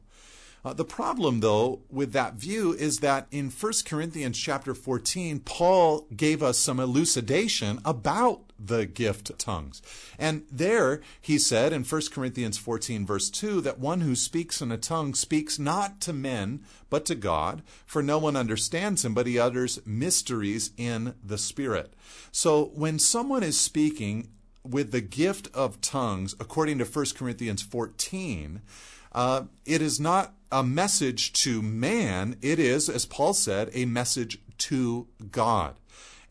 Uh, 0.66 0.74
the 0.74 0.86
problem, 0.86 1.42
though, 1.42 1.82
with 1.90 2.14
that 2.14 2.36
view 2.36 2.72
is 2.72 3.00
that 3.00 3.28
in 3.32 3.50
1 3.50 3.74
Corinthians 3.86 4.38
chapter 4.38 4.74
14, 4.74 5.40
Paul 5.42 6.08
gave 6.16 6.42
us 6.42 6.58
some 6.58 6.80
elucidation 6.80 7.82
about 7.84 8.53
the 8.66 8.86
gift 8.86 9.38
tongues. 9.38 9.82
And 10.18 10.44
there 10.52 11.02
he 11.20 11.38
said 11.38 11.74
in 11.74 11.84
1 11.84 12.02
Corinthians 12.12 12.58
14, 12.58 13.06
verse 13.06 13.30
2, 13.30 13.62
that 13.62 13.80
one 13.80 14.02
who 14.02 14.16
speaks 14.16 14.62
in 14.62 14.72
a 14.72 14.78
tongue 14.78 15.14
speaks 15.14 15.60
not 15.60 16.00
to 16.02 16.14
men, 16.14 16.64
but 16.90 17.06
to 17.06 17.16
God, 17.16 17.64
for 17.86 18.02
no 18.02 18.18
one 18.18 18.36
understands 18.36 19.04
him, 19.04 19.14
but 19.14 19.28
he 19.28 19.40
utters 19.40 19.80
mysteries 19.86 20.72
in 20.78 21.16
the 21.24 21.38
Spirit. 21.38 21.94
So 22.32 22.66
when 22.74 23.00
someone 23.00 23.44
is 23.44 23.60
speaking 23.60 24.30
with 24.64 24.92
the 24.92 25.02
gift 25.02 25.50
of 25.54 25.82
tongues, 25.82 26.36
according 26.40 26.78
to 26.78 26.86
1 26.86 27.06
Corinthians 27.16 27.62
14, 27.62 28.62
uh, 29.12 29.44
it 29.66 29.82
is 29.82 30.00
not 30.00 30.34
a 30.52 30.64
message 30.64 31.34
to 31.34 31.62
man, 31.62 32.38
it 32.42 32.60
is, 32.60 32.90
as 32.90 33.06
Paul 33.06 33.34
said, 33.34 33.70
a 33.74 33.86
message 33.86 34.40
to 34.60 35.08
God. 35.32 35.76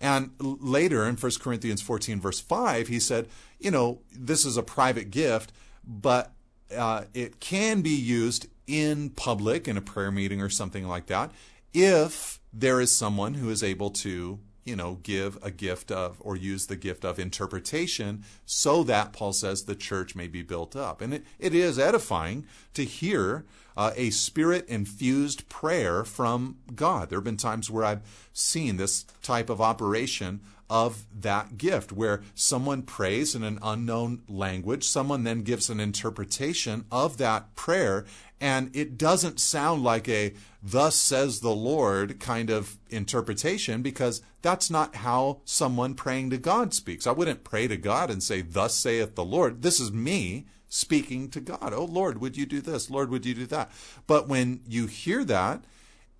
And 0.02 0.32
later 0.38 1.06
in 1.06 1.16
1 1.16 1.32
Corinthians 1.40 1.80
14, 1.80 2.20
verse 2.20 2.40
5, 2.40 2.88
he 2.88 2.98
said, 2.98 3.28
you 3.60 3.70
know, 3.70 4.00
this 4.12 4.44
is 4.44 4.56
a 4.56 4.62
private 4.62 5.12
gift, 5.12 5.52
but 5.86 6.32
uh, 6.76 7.04
it 7.14 7.38
can 7.38 7.82
be 7.82 7.90
used 7.90 8.48
in 8.66 9.10
public 9.10 9.68
in 9.68 9.76
a 9.76 9.80
prayer 9.80 10.10
meeting 10.10 10.42
or 10.42 10.48
something 10.48 10.88
like 10.88 11.06
that 11.06 11.30
if 11.72 12.40
there 12.52 12.80
is 12.80 12.90
someone 12.90 13.34
who 13.34 13.48
is 13.50 13.62
able 13.62 13.90
to 13.90 14.38
you 14.64 14.76
know, 14.76 14.98
give 15.02 15.38
a 15.42 15.50
gift 15.50 15.90
of 15.90 16.16
or 16.20 16.36
use 16.36 16.66
the 16.66 16.76
gift 16.76 17.04
of 17.04 17.18
interpretation 17.18 18.24
so 18.46 18.82
that, 18.84 19.12
Paul 19.12 19.32
says, 19.32 19.64
the 19.64 19.74
church 19.74 20.14
may 20.14 20.28
be 20.28 20.42
built 20.42 20.76
up. 20.76 21.00
And 21.00 21.14
it, 21.14 21.24
it 21.38 21.54
is 21.54 21.78
edifying 21.78 22.46
to 22.74 22.84
hear 22.84 23.44
uh, 23.76 23.92
a 23.96 24.10
spirit 24.10 24.68
infused 24.68 25.48
prayer 25.48 26.04
from 26.04 26.58
God. 26.74 27.08
There 27.08 27.18
have 27.18 27.24
been 27.24 27.36
times 27.36 27.70
where 27.70 27.84
I've 27.84 28.28
seen 28.32 28.76
this 28.76 29.04
type 29.22 29.50
of 29.50 29.60
operation 29.60 30.40
of 30.72 31.04
that 31.14 31.58
gift 31.58 31.92
where 31.92 32.22
someone 32.34 32.80
prays 32.80 33.34
in 33.34 33.42
an 33.42 33.58
unknown 33.62 34.22
language, 34.26 34.88
someone 34.88 35.22
then 35.22 35.42
gives 35.42 35.68
an 35.68 35.78
interpretation 35.78 36.86
of 36.90 37.18
that 37.18 37.54
prayer, 37.54 38.06
and 38.40 38.74
it 38.74 38.96
doesn't 38.96 39.38
sound 39.38 39.84
like 39.84 40.08
a 40.08 40.32
thus 40.62 40.96
says 40.96 41.40
the 41.40 41.54
Lord 41.54 42.18
kind 42.20 42.48
of 42.48 42.78
interpretation 42.88 43.82
because 43.82 44.22
that's 44.40 44.70
not 44.70 44.96
how 44.96 45.42
someone 45.44 45.94
praying 45.94 46.30
to 46.30 46.38
God 46.38 46.72
speaks. 46.72 47.06
I 47.06 47.12
wouldn't 47.12 47.44
pray 47.44 47.68
to 47.68 47.76
God 47.76 48.10
and 48.10 48.22
say, 48.22 48.40
Thus 48.40 48.74
saith 48.74 49.14
the 49.14 49.26
Lord. 49.26 49.60
This 49.60 49.78
is 49.78 49.92
me 49.92 50.46
speaking 50.70 51.28
to 51.32 51.40
God. 51.40 51.74
Oh, 51.74 51.84
Lord, 51.84 52.18
would 52.22 52.38
you 52.38 52.46
do 52.46 52.62
this? 52.62 52.88
Lord, 52.88 53.10
would 53.10 53.26
you 53.26 53.34
do 53.34 53.46
that? 53.46 53.70
But 54.06 54.26
when 54.26 54.62
you 54.66 54.86
hear 54.86 55.22
that 55.26 55.64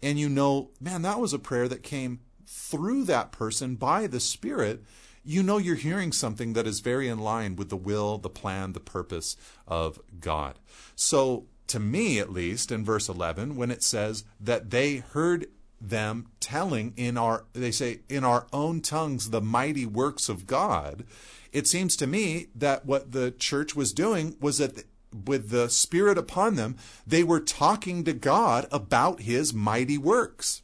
and 0.03 0.19
you 0.19 0.29
know, 0.29 0.73
man, 0.79 1.01
that 1.03 1.21
was 1.21 1.33
a 1.33 1.39
prayer 1.39 1.69
that 1.69 1.83
came 1.83 2.21
through 2.53 3.05
that 3.05 3.33
person 3.33 3.77
by 3.77 4.07
the 4.07 4.21
Spirit, 4.21 4.85
you 5.25 5.43
know 5.43 5.57
you're 5.57 5.75
hearing 5.75 6.13
something 6.13 6.53
that 6.53 6.67
is 6.67 6.81
very 6.81 7.09
in 7.09 7.19
line 7.19 7.57
with 7.57 7.71
the 7.71 7.77
will, 7.77 8.19
the 8.19 8.29
plan, 8.29 8.73
the 8.73 8.81
purpose 8.81 9.37
of 9.67 9.99
God. 10.21 10.59
So, 10.95 11.47
to 11.69 11.81
me 11.81 12.19
at 12.19 12.31
least, 12.31 12.71
in 12.71 12.85
verse 12.85 13.09
11, 13.09 13.57
when 13.57 13.71
it 13.71 13.83
says 13.83 14.25
that 14.39 14.71
they 14.71 14.97
heard 14.97 15.47
them 15.81 16.27
telling 16.41 16.93
in 16.97 17.17
our, 17.17 17.47
they 17.55 17.71
say, 17.71 18.01
in 18.11 18.23
our 18.23 18.47
own 18.53 18.83
tongues 18.83 19.31
the 19.31 19.41
mighty 19.41 19.87
works 19.87 20.29
of 20.29 20.47
God, 20.47 21.05
it 21.53 21.67
seems 21.67 21.97
to 21.97 22.07
me 22.07 22.49
that 22.55 22.85
what 22.85 23.13
the 23.13 23.31
church 23.31 23.75
was 23.75 23.95
doing 23.95 24.37
was 24.41 24.59
that 24.59 24.85
with 25.25 25.49
the 25.49 25.71
Spirit 25.71 26.19
upon 26.19 26.57
them, 26.57 26.77
they 27.07 27.25
were 27.25 27.41
talking 27.41 28.05
to 28.05 28.13
God 28.13 28.67
about 28.71 29.23
His 29.23 29.55
mighty 29.55 29.97
works 29.97 30.63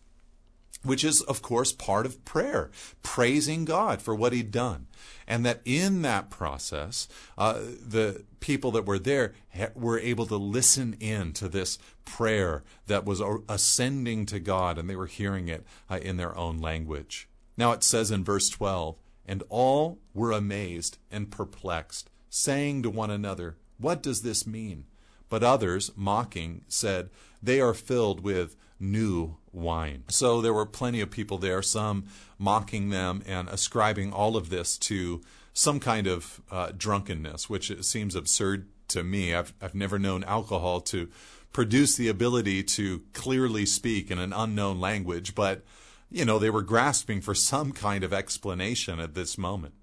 which 0.89 1.05
is, 1.05 1.21
of 1.23 1.43
course, 1.43 1.73
part 1.73 2.07
of 2.07 2.25
prayer, 2.25 2.71
praising 3.03 3.65
God 3.65 4.01
for 4.01 4.15
what 4.15 4.33
He'd 4.33 4.51
done. 4.51 4.87
And 5.27 5.45
that 5.45 5.61
in 5.65 6.01
that 6.03 6.31
process, 6.31 7.07
uh, 7.37 7.61
the 7.87 8.25
people 8.41 8.71
that 8.73 8.87
were 8.87 8.99
there 8.99 9.35
were 9.75 9.99
able 9.99 10.27
to 10.27 10.37
listen 10.37 10.97
in 11.01 11.35
to 11.35 11.49
this 11.49 11.79
prayer 12.07 12.65
that 12.87 13.05
was 13.05 13.23
ascending 13.49 14.25
to 14.27 14.41
God, 14.41 14.79
and 14.79 14.89
they 14.89 14.97
were 14.97 15.07
hearing 15.07 15.49
it 15.49 15.67
uh, 15.91 15.99
in 16.01 16.17
their 16.17 16.37
own 16.37 16.59
language. 16.59 17.29
Now 17.59 17.73
it 17.73 17.83
says 17.83 18.11
in 18.11 18.25
verse 18.25 18.49
12, 18.49 18.97
and 19.27 19.43
all 19.51 19.99
were 20.15 20.33
amazed 20.33 20.97
and 21.11 21.31
perplexed, 21.31 22.09
saying 22.31 22.83
to 22.85 22.91
one 22.91 23.11
another, 23.11 23.59
What 23.77 24.03
does 24.03 24.23
this 24.23 24.47
mean? 24.47 24.87
But 25.29 25.45
others, 25.45 25.91
mocking, 25.95 26.63
said, 26.69 27.11
They 27.43 27.61
are 27.61 27.75
filled 27.75 28.21
with 28.21 28.57
new 28.81 29.37
wine. 29.53 30.05
So 30.09 30.41
there 30.41 30.55
were 30.55 30.67
plenty 30.67 31.01
of 31.01 31.11
people 31.11 31.39
there, 31.39 31.63
some 31.63 32.07
mocking 32.39 32.91
them 32.91 33.23
and 33.27 33.49
ascribing 33.49 34.13
all 34.13 34.37
of 34.37 34.51
this 34.51 34.79
to 34.79 35.21
some 35.53 35.81
kind 35.81 36.07
of 36.07 36.41
uh, 36.51 36.73
drunkenness, 36.77 37.51
which 37.51 37.73
seems 37.85 38.15
absurd 38.15 38.69
to 38.89 39.03
me. 39.03 39.35
I've, 39.35 39.53
I've 39.61 39.75
never 39.75 39.99
known 39.99 40.25
alcohol 40.25 40.81
to 40.83 41.09
produce 41.53 41.97
the 41.97 42.09
ability 42.09 42.63
to 42.63 43.03
clearly 43.13 43.67
speak 43.67 44.11
in 44.11 44.19
an 44.19 44.33
unknown 44.33 44.81
language, 44.81 45.35
but, 45.35 45.65
you 46.11 46.25
know, 46.25 46.39
they 46.39 46.51
were 46.51 46.63
grasping 46.63 47.21
for 47.21 47.35
some 47.35 47.73
kind 47.73 48.05
of 48.05 48.13
explanation 48.13 49.01
at 49.01 49.15
this 49.15 49.37
moment. 49.37 49.75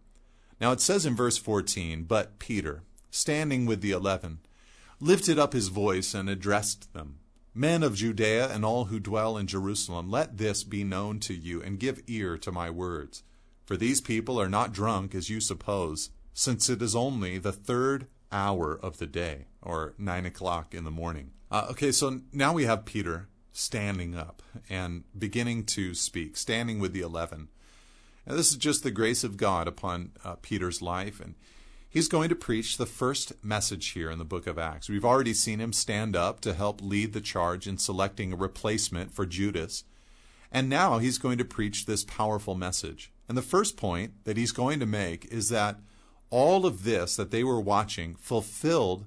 Now 0.62 0.72
it 0.72 0.80
says 0.80 1.06
in 1.06 1.16
verse 1.16 1.38
14, 1.38 2.04
But 2.04 2.40
Peter, 2.40 2.84
standing 3.12 3.66
with 3.66 3.82
the 3.82 3.92
eleven, 3.92 4.40
lifted 5.00 5.38
up 5.38 5.54
his 5.54 5.68
voice 5.68 6.14
and 6.14 6.30
addressed 6.30 6.94
them. 6.94 7.18
Men 7.57 7.83
of 7.83 7.95
Judea 7.95 8.51
and 8.51 8.65
all 8.65 8.85
who 8.85 9.00
dwell 9.00 9.38
in 9.38 9.47
Jerusalem, 9.47 10.12
let 10.12 10.38
this 10.38 10.65
be 10.65 10.83
known 10.83 11.19
to 11.21 11.33
you, 11.33 11.62
and 11.62 11.79
give 11.79 12.03
ear 12.05 12.38
to 12.39 12.51
my 12.51 12.69
words. 12.69 13.24
For 13.63 13.77
these 13.77 14.01
people 14.01 14.39
are 14.39 14.50
not 14.50 14.74
drunk, 14.74 15.15
as 15.15 15.29
you 15.29 15.39
suppose, 15.39 16.09
since 16.33 16.69
it 16.69 16.81
is 16.81 16.97
only 16.97 17.38
the 17.38 17.53
third 17.53 18.07
hour 18.29 18.77
of 18.77 18.97
the 18.97 19.07
day, 19.07 19.45
or 19.62 19.93
nine 19.97 20.25
o'clock 20.25 20.74
in 20.74 20.83
the 20.83 20.91
morning. 20.91 21.31
Uh, 21.50 21.67
okay, 21.69 21.93
so 21.93 22.19
now 22.33 22.51
we 22.51 22.65
have 22.65 22.83
Peter 22.83 23.29
standing 23.53 24.17
up 24.17 24.41
and 24.69 25.05
beginning 25.17 25.63
to 25.63 25.93
speak, 25.93 26.35
standing 26.35 26.79
with 26.79 26.91
the 26.91 27.00
eleven. 27.00 27.47
And 28.25 28.38
this 28.38 28.51
is 28.51 28.57
just 28.57 28.83
the 28.83 28.91
grace 28.91 29.24
of 29.24 29.38
God 29.38 29.65
upon 29.65 30.12
uh, 30.25 30.35
Peter's 30.41 30.81
life, 30.81 31.21
and 31.21 31.35
he's 31.96 32.10
going 32.10 32.28
to 32.28 32.36
preach 32.36 32.75
the 32.75 32.86
first 32.86 33.32
message 33.42 33.92
here 33.92 34.12
in 34.12 34.20
the 34.20 34.25
book 34.25 34.48
of 34.48 34.60
Acts. 34.60 34.90
We've 34.90 35.06
already 35.06 35.34
seen 35.34 35.60
him 35.60 35.72
stand 35.72 36.14
up 36.14 36.42
to 36.42 36.54
help 36.54 36.82
lead 36.82 37.14
the 37.14 37.22
charge 37.22 37.68
in 37.68 37.78
selecting 37.78 38.34
a 38.34 38.36
replacement 38.36 39.14
for 39.14 39.25
Judas. 39.25 39.86
And 40.52 40.68
now 40.68 40.98
he's 40.98 41.18
going 41.18 41.38
to 41.38 41.46
preach 41.46 41.86
this 41.86 42.04
powerful 42.04 42.54
message. 42.54 43.14
And 43.30 43.38
the 43.38 43.42
first 43.42 43.78
point 43.78 44.25
that 44.25 44.36
he's 44.36 44.52
going 44.52 44.82
to 44.82 44.86
make 44.86 45.24
is 45.32 45.48
that 45.50 45.80
all 46.30 46.66
of 46.66 46.84
this 46.84 47.16
that 47.16 47.32
they 47.32 47.46
were 47.46 47.62
watching 47.62 48.16
fulfilled 48.16 49.06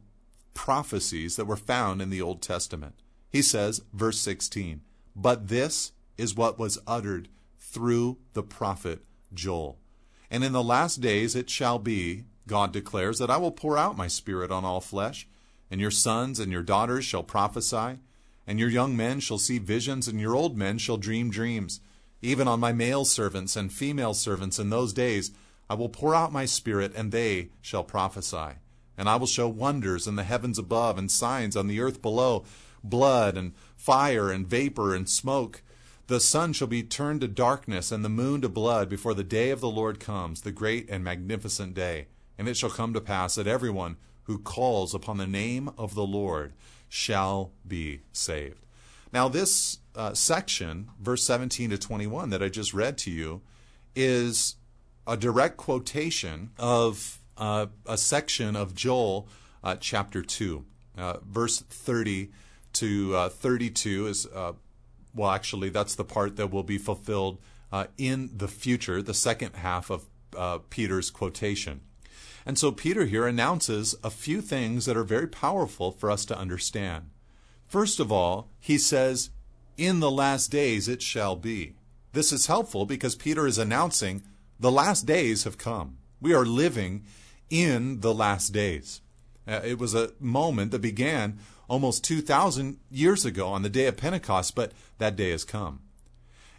prophecies 0.55 1.37
that 1.37 1.45
were 1.45 1.57
found 1.57 2.01
in 2.01 2.09
the 2.09 2.23
Old 2.23 2.41
Testament. 2.41 2.95
He 3.31 3.43
says, 3.43 3.83
verse 3.93 4.19
16, 4.19 4.81
But 5.15 5.49
this 5.49 5.93
is 6.17 6.35
what 6.35 6.59
was 6.59 6.79
uttered 6.87 7.29
through 7.59 8.17
the 8.33 8.43
prophet 8.43 9.05
Joel. 9.35 9.79
And 10.31 10.43
in 10.43 10.53
the 10.53 10.63
last 10.63 11.03
days 11.03 11.37
it 11.37 11.51
shall 11.51 11.79
be, 11.79 12.25
God 12.49 12.73
declares, 12.73 13.19
that 13.21 13.31
I 13.31 13.37
will 13.37 13.53
pour 13.53 13.79
out 13.79 13.97
my 13.97 14.09
spirit 14.09 14.51
on 14.51 14.65
all 14.65 14.81
flesh, 14.81 15.29
and 15.71 15.81
your 15.81 15.93
sons 15.93 16.41
and 16.41 16.51
your 16.51 16.65
daughters 16.65 17.05
shall 17.05 17.23
prophesy, 17.23 17.99
and 18.47 18.59
your 18.59 18.71
young 18.71 18.97
men 18.97 19.21
shall 19.21 19.39
see 19.39 19.59
visions, 19.59 20.09
and 20.09 20.21
your 20.21 20.35
old 20.35 20.57
men 20.57 20.79
shall 20.79 20.97
dream 20.97 21.31
dreams. 21.31 21.81
Even 22.23 22.49
on 22.49 22.59
my 22.59 22.73
male 22.73 23.05
servants 23.05 23.55
and 23.55 23.73
female 23.73 24.15
servants 24.15 24.59
in 24.59 24.71
those 24.71 24.93
days 24.93 25.31
I 25.71 25.75
will 25.75 25.91
pour 25.91 26.15
out 26.15 26.33
my 26.33 26.47
spirit, 26.47 26.93
and 26.97 27.13
they 27.13 27.51
shall 27.61 27.85
prophesy. 27.85 28.57
And 28.97 29.09
I 29.09 29.17
will 29.17 29.27
show 29.27 29.49
wonders 29.49 30.07
in 30.07 30.17
the 30.17 30.25
heavens 30.25 30.59
above, 30.59 30.99
and 30.99 31.11
signs 31.11 31.57
on 31.57 31.67
the 31.67 31.81
earth 31.81 32.01
below 32.01 32.45
blood, 32.83 33.37
and 33.37 33.53
fire, 33.77 34.31
and 34.31 34.47
vapor, 34.47 34.95
and 34.95 35.09
smoke. 35.09 35.63
The 36.07 36.21
sun 36.21 36.55
shall 36.55 36.69
be 36.69 36.83
turned 36.83 37.21
to 37.21 37.29
darkness, 37.29 37.93
and 37.93 38.03
the 38.03 38.09
moon 38.09 38.41
to 38.41 38.49
blood, 38.49 38.89
before 38.89 39.13
the 39.13 39.23
day 39.23 39.51
of 39.51 39.61
the 39.61 39.69
Lord 39.69 40.01
comes, 40.01 40.41
the 40.41 40.53
great 40.53 40.89
and 40.89 41.05
magnificent 41.05 41.75
day. 41.75 42.07
And 42.39 42.49
it 42.49 42.57
shall 42.57 42.71
come 42.71 42.95
to 42.95 43.01
pass 43.01 43.35
that 43.35 43.47
everyone 43.47 43.97
who 44.25 44.39
calls 44.39 44.95
upon 44.95 45.17
the 45.17 45.27
name 45.27 45.71
of 45.77 45.95
the 45.95 46.07
Lord 46.07 46.53
shall 46.89 47.53
be 47.67 48.03
saved. 48.13 48.65
Now, 49.13 49.29
this 49.29 49.79
uh, 49.95 50.15
section, 50.15 50.91
verse 51.01 51.25
17 51.25 51.71
to 51.71 51.79
21, 51.79 52.31
that 52.31 52.43
I 52.43 52.49
just 52.49 52.73
read 52.73 52.99
to 52.99 53.11
you, 53.11 53.43
is 53.97 54.57
a 55.07 55.17
direct 55.17 55.57
quotation 55.57 56.51
of 56.59 57.21
uh, 57.39 57.67
a 57.87 57.97
section 57.97 58.55
of 58.55 58.75
Joel 58.75 59.29
uh, 59.65 59.77
chapter 59.81 60.23
2. 60.23 60.65
Uh, 60.97 61.17
verse 61.27 61.61
30 61.61 62.31
to 62.75 63.17
uh, 63.17 63.29
32 63.29 64.07
is, 64.07 64.27
uh, 64.27 64.53
well, 65.15 65.31
actually, 65.31 65.71
that's 65.71 65.95
the 65.95 66.05
part 66.05 66.37
that 66.37 66.51
will 66.51 66.63
be 66.63 66.79
fulfilled 66.79 67.39
in 67.97 68.31
the 68.35 68.49
future, 68.49 69.03
the 69.03 69.15
second 69.15 69.55
half 69.57 69.91
of 69.91 70.07
Peter's 70.71 71.11
quotation. 71.11 71.81
And 72.47 72.59
so 72.59 72.73
Peter 72.73 73.07
here 73.07 73.27
announces 73.27 73.95
a 74.03 74.11
few 74.11 74.41
things 74.41 74.87
that 74.87 74.97
are 74.97 75.05
very 75.05 75.27
powerful 75.27 75.93
for 75.93 76.11
us 76.11 76.25
to 76.27 76.39
understand. 76.39 77.11
First 77.67 78.01
of 78.01 78.11
all, 78.11 78.49
he 78.59 78.79
says, 78.79 79.31
In 79.77 80.01
the 80.01 80.11
last 80.11 80.51
days 80.51 80.89
it 80.89 81.03
shall 81.03 81.37
be. 81.37 81.75
This 82.13 82.33
is 82.33 82.47
helpful 82.47 82.87
because 82.87 83.15
Peter 83.15 83.47
is 83.47 83.59
announcing 83.59 84.23
the 84.59 84.73
last 84.73 85.07
days 85.07 85.45
have 85.45 85.59
come. 85.59 85.99
We 86.21 86.35
are 86.35 86.45
living 86.45 87.05
in 87.51 88.01
the 88.01 88.15
last 88.15 88.49
days. 88.49 89.01
Uh, 89.47 89.61
it 89.65 89.79
was 89.79 89.95
a 89.95 90.13
moment 90.19 90.71
that 90.73 90.81
began 90.81 91.39
almost 91.69 92.05
2,000 92.05 92.79
years 92.91 93.25
ago 93.25 93.49
on 93.49 93.63
the 93.63 93.69
day 93.69 93.87
of 93.87 93.97
Pentecost, 93.97 94.55
but 94.55 94.73
that 94.99 95.17
day 95.17 95.31
has 95.31 95.45
come. 95.45 95.81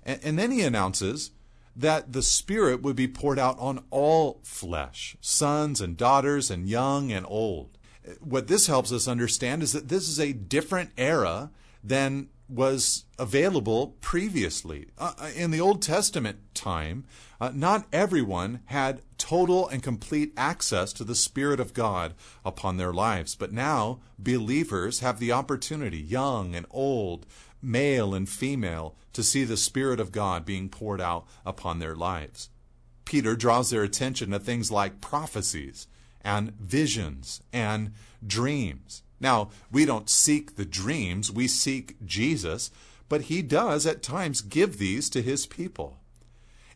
And, 0.04 0.20
and 0.24 0.40
then 0.40 0.52
he 0.52 0.62
announces 0.62 1.32
that 1.80 2.12
the 2.12 2.22
Spirit 2.22 2.82
would 2.82 2.96
be 2.96 3.08
poured 3.08 3.40
out 3.40 3.58
on 3.58 3.84
all 3.90 4.42
flesh, 4.44 5.16
sons 5.22 5.80
and 5.80 5.96
daughters, 5.96 6.52
and 6.52 6.68
young 6.68 7.12
and 7.12 7.26
old. 7.30 7.78
What 8.20 8.48
this 8.48 8.68
helps 8.68 8.92
us 8.92 9.08
understand 9.08 9.64
is 9.64 9.72
that 9.72 9.88
this 9.88 10.10
is 10.10 10.20
a 10.20 10.34
different 10.34 10.92
era 10.98 11.52
than 11.84 12.30
was 12.50 13.06
available 13.20 13.96
previously. 14.02 14.88
Uh, 14.98 15.14
uh, 15.20 15.30
in 15.36 15.52
the 15.52 15.62
Old 15.62 15.82
Testament 15.82 16.40
time, 16.56 17.06
uh, 17.40 17.52
not 17.54 17.86
everyone 17.94 18.62
had 18.66 19.02
total 19.18 19.68
and 19.70 19.84
complete 19.84 20.34
access 20.36 20.92
to 20.94 21.04
the 21.04 21.16
Spirit 21.16 21.60
of 21.60 21.74
God 21.74 22.16
upon 22.44 22.78
their 22.78 22.92
lives. 22.92 23.36
But 23.36 23.54
now, 23.54 24.00
believers 24.18 25.00
have 25.02 25.20
the 25.20 25.32
opportunity, 25.32 26.00
young 26.00 26.56
and 26.56 26.66
old, 26.72 27.28
male 27.62 28.14
and 28.14 28.28
female, 28.28 28.96
to 29.14 29.24
see 29.24 29.44
the 29.44 29.58
Spirit 29.58 30.00
of 30.00 30.12
God 30.12 30.46
being 30.46 30.70
poured 30.70 31.02
out 31.02 31.26
upon 31.46 31.80
their 31.80 31.96
lives. 31.96 32.50
Peter 33.06 33.36
draws 33.36 33.70
their 33.70 33.84
attention 33.84 34.32
to 34.32 34.40
things 34.40 34.72
like 34.72 35.02
prophecies 35.02 35.88
and 36.22 36.52
visions 36.60 37.42
and 37.52 37.94
dreams. 38.26 39.04
Now, 39.20 39.50
we 39.72 39.86
don't 39.86 40.10
seek 40.10 40.56
the 40.56 40.66
dreams, 40.66 41.32
we 41.32 41.48
seek 41.48 41.96
Jesus, 42.06 42.72
but 43.10 43.24
he 43.24 43.42
does 43.42 43.86
at 43.86 44.04
times 44.04 44.42
give 44.42 44.78
these 44.78 45.10
to 45.10 45.22
his 45.22 45.46
people. 45.46 46.00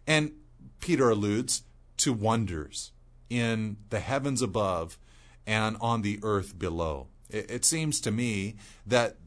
And 0.07 0.33
Peter 0.79 1.09
alludes 1.09 1.63
to 1.97 2.11
wonders 2.11 2.91
in 3.29 3.77
the 3.89 3.99
heavens 3.99 4.41
above 4.41 4.97
and 5.45 5.77
on 5.79 6.01
the 6.01 6.19
earth 6.23 6.57
below. 6.57 7.07
It, 7.29 7.65
seems 7.65 7.99
to 8.01 8.11
me 8.11 8.57
that 8.85 9.17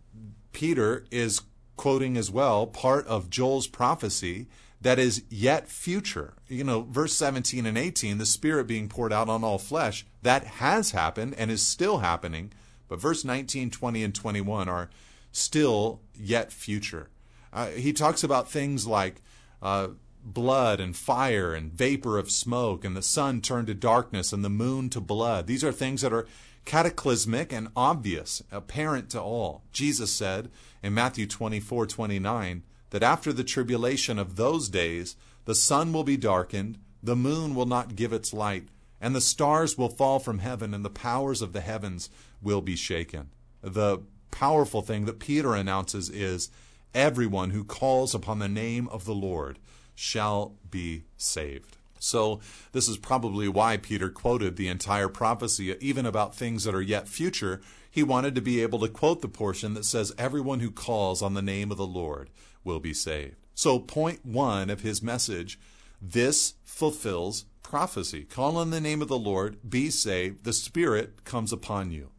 Peter 0.56 1.04
is 1.10 1.42
quoting 1.76 2.16
as 2.16 2.30
well 2.30 2.66
part 2.66 3.06
of 3.06 3.28
Joel's 3.28 3.66
prophecy 3.66 4.46
that 4.80 4.98
is 4.98 5.22
yet 5.28 5.68
future. 5.68 6.32
You 6.48 6.64
know, 6.64 6.86
verse 6.88 7.12
17 7.12 7.66
and 7.66 7.76
18, 7.76 8.16
the 8.16 8.24
Spirit 8.24 8.66
being 8.66 8.88
poured 8.88 9.12
out 9.12 9.28
on 9.28 9.44
all 9.44 9.58
flesh, 9.58 10.06
that 10.22 10.44
has 10.44 10.92
happened 10.92 11.34
and 11.36 11.50
is 11.50 11.60
still 11.60 11.98
happening 11.98 12.52
but 12.88 13.00
verse 13.00 13.24
19, 13.24 13.70
20, 13.70 14.04
and 14.04 14.14
21 14.14 14.68
are 14.68 14.90
still 15.32 16.00
yet 16.14 16.52
future. 16.52 17.08
Uh, 17.52 17.68
he 17.68 17.92
talks 17.92 18.22
about 18.22 18.50
things 18.50 18.86
like 18.86 19.22
uh, 19.62 19.88
blood 20.24 20.80
and 20.80 20.96
fire 20.96 21.54
and 21.54 21.72
vapor 21.72 22.18
of 22.18 22.30
smoke, 22.30 22.84
and 22.84 22.96
the 22.96 23.02
sun 23.02 23.40
turned 23.40 23.66
to 23.66 23.74
darkness 23.74 24.32
and 24.32 24.44
the 24.44 24.50
moon 24.50 24.88
to 24.90 25.00
blood. 25.00 25.46
These 25.46 25.64
are 25.64 25.72
things 25.72 26.02
that 26.02 26.12
are 26.12 26.26
cataclysmic 26.66 27.52
and 27.52 27.68
obvious, 27.74 28.42
apparent 28.52 29.08
to 29.10 29.20
all. 29.22 29.62
Jesus 29.72 30.12
said 30.12 30.50
in 30.82 30.92
Matthew 30.92 31.26
24, 31.26 31.86
29, 31.86 32.62
that 32.90 33.02
after 33.02 33.32
the 33.32 33.44
tribulation 33.44 34.18
of 34.18 34.36
those 34.36 34.68
days, 34.68 35.16
the 35.46 35.54
sun 35.54 35.92
will 35.92 36.04
be 36.04 36.16
darkened, 36.18 36.78
the 37.02 37.16
moon 37.16 37.54
will 37.54 37.66
not 37.66 37.96
give 37.96 38.12
its 38.12 38.34
light, 38.34 38.68
and 39.00 39.14
the 39.14 39.20
stars 39.20 39.78
will 39.78 39.88
fall 39.88 40.18
from 40.18 40.40
heaven, 40.40 40.74
and 40.74 40.84
the 40.84 40.90
powers 40.90 41.40
of 41.40 41.52
the 41.52 41.60
heavens 41.60 42.10
will 42.42 42.60
be 42.60 42.76
shaken. 42.76 43.30
The 43.62 44.00
powerful 44.30 44.82
thing 44.82 45.06
that 45.06 45.20
Peter 45.20 45.54
announces 45.54 46.10
is 46.10 46.50
everyone 46.94 47.50
who 47.50 47.64
calls 47.64 48.14
upon 48.14 48.38
the 48.38 48.48
name 48.48 48.88
of 48.88 49.04
the 49.04 49.14
Lord 49.14 49.58
shall 49.94 50.56
be 50.68 51.04
saved. 51.16 51.75
So, 51.98 52.40
this 52.72 52.88
is 52.88 52.98
probably 52.98 53.48
why 53.48 53.76
Peter 53.76 54.08
quoted 54.08 54.56
the 54.56 54.68
entire 54.68 55.08
prophecy, 55.08 55.74
even 55.80 56.06
about 56.06 56.34
things 56.34 56.64
that 56.64 56.74
are 56.74 56.82
yet 56.82 57.08
future. 57.08 57.60
He 57.90 58.02
wanted 58.02 58.34
to 58.34 58.40
be 58.40 58.62
able 58.62 58.78
to 58.80 58.88
quote 58.88 59.22
the 59.22 59.28
portion 59.28 59.74
that 59.74 59.84
says, 59.84 60.14
Everyone 60.18 60.60
who 60.60 60.70
calls 60.70 61.22
on 61.22 61.34
the 61.34 61.42
name 61.42 61.70
of 61.70 61.78
the 61.78 61.86
Lord 61.86 62.30
will 62.64 62.80
be 62.80 62.92
saved. 62.92 63.36
So, 63.54 63.78
point 63.78 64.24
one 64.24 64.70
of 64.70 64.82
his 64.82 65.02
message 65.02 65.58
this 66.00 66.54
fulfills 66.64 67.46
prophecy. 67.62 68.24
Call 68.24 68.56
on 68.56 68.70
the 68.70 68.80
name 68.80 69.02
of 69.02 69.08
the 69.08 69.18
Lord, 69.18 69.58
be 69.68 69.90
saved, 69.90 70.44
the 70.44 70.52
Spirit 70.52 71.24
comes 71.24 71.52
upon 71.52 71.90
you. 71.90 72.10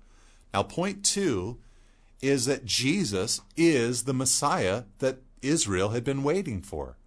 Now, 0.54 0.63
point 0.63 1.06
two 1.06 1.60
is 2.22 2.46
that 2.46 2.66
Jesus 2.66 3.42
is 3.56 4.04
the 4.04 4.13
Messiah 4.13 4.84
that 5.00 5.20
Israel 5.42 5.90
had 5.90 6.04
been 6.04 6.24
waiting 6.24 6.62
for. 6.62 6.98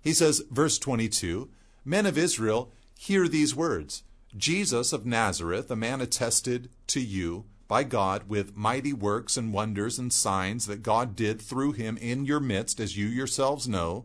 He 0.00 0.12
says, 0.12 0.42
verse 0.50 0.78
22 0.78 1.50
Men 1.84 2.06
of 2.06 2.18
Israel, 2.18 2.72
hear 2.98 3.28
these 3.28 3.54
words 3.54 4.02
Jesus 4.36 4.92
of 4.92 5.06
Nazareth, 5.06 5.70
a 5.70 5.76
man 5.76 6.00
attested 6.00 6.70
to 6.88 7.00
you 7.00 7.46
by 7.66 7.84
God 7.84 8.28
with 8.28 8.56
mighty 8.56 8.92
works 8.92 9.36
and 9.36 9.52
wonders 9.52 9.98
and 9.98 10.12
signs 10.12 10.66
that 10.66 10.82
God 10.82 11.14
did 11.16 11.40
through 11.40 11.72
him 11.72 11.96
in 11.96 12.24
your 12.24 12.40
midst, 12.40 12.80
as 12.80 12.96
you 12.96 13.06
yourselves 13.06 13.68
know. 13.68 14.04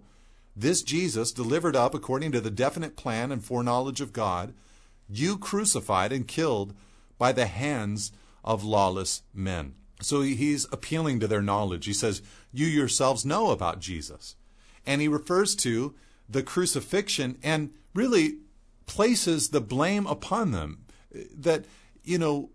This 0.55 0.83
Jesus, 0.83 1.31
delivered 1.31 1.75
up 1.75 1.93
according 1.93 2.31
to 2.31 2.41
the 2.41 2.51
definite 2.51 2.95
plan 2.95 3.31
and 3.31 3.43
foreknowledge 3.43 4.01
of 4.01 4.13
God, 4.13 4.53
you 5.09 5.37
crucified 5.37 6.11
and 6.11 6.27
killed 6.27 6.73
by 7.17 7.31
the 7.31 7.47
hands 7.47 8.11
of 8.43 8.63
lawless 8.63 9.23
men. 9.33 9.73
So 10.01 10.21
he's 10.21 10.67
appealing 10.71 11.19
to 11.19 11.27
their 11.27 11.41
knowledge. 11.41 11.85
He 11.85 11.93
says, 11.93 12.21
You 12.53 12.67
yourselves 12.67 13.25
know 13.25 13.51
about 13.51 13.79
Jesus. 13.79 14.35
And 14.85 15.01
he 15.01 15.07
refers 15.07 15.55
to 15.57 15.95
the 16.29 16.43
crucifixion 16.43 17.37
and 17.43 17.71
really 17.93 18.37
places 18.85 19.49
the 19.49 19.61
blame 19.61 20.05
upon 20.07 20.51
them. 20.51 20.79
that, 21.33 21.65
you 22.03 22.17
know, 22.17 22.49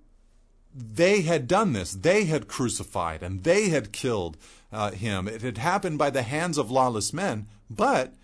they 0.74 1.22
had 1.22 1.48
done 1.48 1.72
this. 1.72 1.92
They 1.92 2.24
had 2.24 2.46
crucified 2.46 3.22
and 3.22 3.42
they 3.42 3.70
had 3.70 3.92
killed 3.92 4.36
uh, 4.72 4.90
him. 4.92 5.26
It 5.26 5.42
had 5.42 5.58
happened 5.58 5.98
by 5.98 6.10
the 6.10 6.22
hands 6.22 6.58
of 6.58 6.70
lawless 6.70 7.12
men. 7.12 7.46
But 7.68 8.14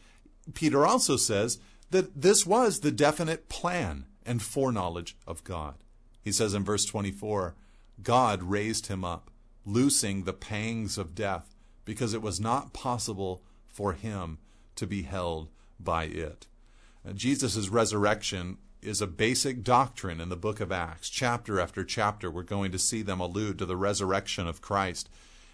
Peter 0.54 0.86
also 0.86 1.16
says 1.16 1.58
that 1.90 2.20
this 2.20 2.46
was 2.46 2.80
the 2.80 2.92
definite 2.92 3.48
plan 3.48 4.06
and 4.24 4.42
foreknowledge 4.42 5.16
of 5.26 5.44
God. 5.44 5.76
He 6.22 6.32
says 6.32 6.54
in 6.54 6.64
verse 6.64 6.84
24, 6.84 7.54
God 8.02 8.42
raised 8.42 8.88
him 8.88 9.04
up, 9.04 9.30
loosing 9.64 10.24
the 10.24 10.32
pangs 10.32 10.98
of 10.98 11.14
death, 11.14 11.54
because 11.84 12.14
it 12.14 12.22
was 12.22 12.40
not 12.40 12.72
possible 12.72 13.42
for 13.68 13.92
him 13.92 14.38
to 14.76 14.86
be 14.86 15.02
held 15.02 15.48
by 15.78 16.04
it. 16.04 16.46
Uh, 17.06 17.12
Jesus' 17.12 17.68
resurrection 17.68 18.58
is 18.82 19.00
a 19.00 19.06
basic 19.06 19.64
doctrine 19.64 20.20
in 20.20 20.28
the 20.28 20.36
book 20.36 20.60
of 20.60 20.70
Acts. 20.70 21.08
Chapter 21.08 21.60
after 21.60 21.84
chapter, 21.84 22.30
we're 22.30 22.42
going 22.42 22.72
to 22.72 22.78
see 22.78 23.02
them 23.02 23.20
allude 23.20 23.58
to 23.58 23.66
the 23.66 23.76
resurrection 23.76 24.46
of 24.46 24.62
Christ. 24.62 25.08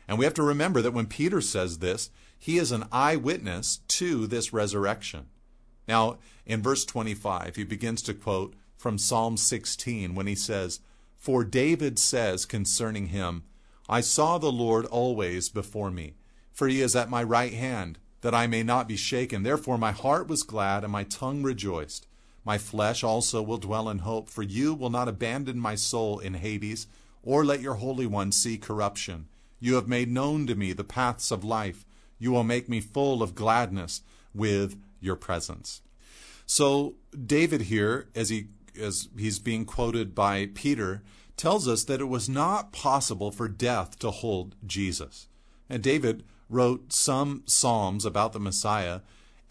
And 0.07 0.19
we 0.19 0.25
have 0.25 0.35
to 0.35 0.43
remember 0.43 0.83
that 0.83 0.93
when 0.93 1.07
Peter 1.07 1.41
says 1.41 1.79
this, 1.79 2.11
he 2.39 2.59
is 2.59 2.73
an 2.73 2.85
eyewitness 2.91 3.79
to 3.89 4.27
this 4.27 4.53
resurrection. 4.53 5.27
Now, 5.87 6.19
in 6.45 6.63
verse 6.63 6.85
25, 6.85 7.57
he 7.57 7.65
begins 7.65 8.03
to 8.03 8.15
quote 8.15 8.55
from 8.77 8.99
Psalm 8.99 9.37
16 9.37 10.15
when 10.15 10.27
he 10.27 10.35
says, 10.35 10.81
For 11.17 11.45
David 11.45 11.99
says 11.99 12.45
concerning 12.45 13.07
him, 13.07 13.45
I 13.89 14.01
saw 14.01 14.39
the 14.39 14.53
Lord 14.53 14.87
always 14.87 15.49
before 15.49 15.91
me, 15.91 16.15
for 16.53 16.69
he 16.69 16.81
is 16.81 16.97
at 16.97 17.11
my 17.11 17.23
right 17.23 17.53
hand, 17.53 17.99
that 18.23 18.35
I 18.35 18.47
may 18.47 18.63
not 18.63 18.89
be 18.89 18.97
shaken. 18.97 19.43
Therefore 19.43 19.79
my 19.79 19.93
heart 19.93 20.27
was 20.27 20.43
glad, 20.43 20.83
and 20.83 20.93
my 20.93 21.05
tongue 21.05 21.43
rejoiced. 21.43 22.07
My 22.45 22.59
flesh 22.59 23.05
also 23.05 23.43
will 23.43 23.59
dwell 23.59 23.89
in 23.89 23.99
hope, 23.99 24.29
for 24.29 24.43
you 24.43 24.75
will 24.75 24.91
not 24.91 25.09
abandon 25.09 25.61
my 25.61 25.75
soul 25.75 26.19
in 26.19 26.35
Hades, 26.35 26.87
or 27.23 27.45
let 27.45 27.61
your 27.61 27.75
Holy 27.75 28.07
One 28.07 28.33
see 28.33 28.59
corruption. 28.59 29.29
You 29.61 29.75
have 29.77 29.87
made 29.87 30.11
known 30.11 30.47
to 30.49 30.57
me 30.57 30.73
the 30.73 30.83
paths 30.83 31.31
of 31.31 31.45
life. 31.45 31.85
You 32.19 32.33
will 32.33 32.43
make 32.43 32.69
me 32.69 32.81
full 32.81 33.23
of 33.23 33.35
gladness 33.35 34.03
with 34.35 34.77
your 35.01 35.17
presence. 35.17 35.83
So 36.47 36.95
David 37.27 37.63
here, 37.63 38.09
as 38.15 38.29
he 38.31 38.47
as 38.81 39.09
he's 39.17 39.39
being 39.39 39.65
quoted 39.65 40.15
by 40.15 40.49
Peter, 40.55 41.03
tells 41.37 41.69
us 41.69 41.85
that 41.85 42.01
it 42.01 42.09
was 42.09 42.29
not 42.29 42.73
possible 42.73 43.31
for 43.31 43.49
death 43.49 43.99
to 43.99 44.11
hold 44.11 44.57
Jesus. 44.67 45.29
And 45.69 45.83
David 45.83 46.25
wrote 46.53 46.93
some 46.93 47.43
psalms 47.47 48.05
about 48.05 48.33
the 48.33 48.41
Messiah, 48.41 49.01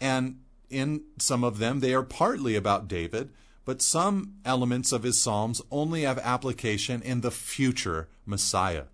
and 0.00 0.38
in 0.70 1.02
some 1.18 1.44
of 1.44 1.58
them, 1.58 1.80
they 1.80 1.92
are 1.92 2.02
partly 2.02 2.56
about 2.56 2.88
David, 2.88 3.30
but 3.64 3.82
some 3.82 4.34
elements 4.44 4.90
of 4.90 5.02
his 5.02 5.22
Psalms 5.22 5.62
only 5.70 6.02
have 6.02 6.18
application 6.18 7.02
in 7.02 7.20
the 7.20 7.30
future 7.30 8.08
Messiah. 8.26 8.84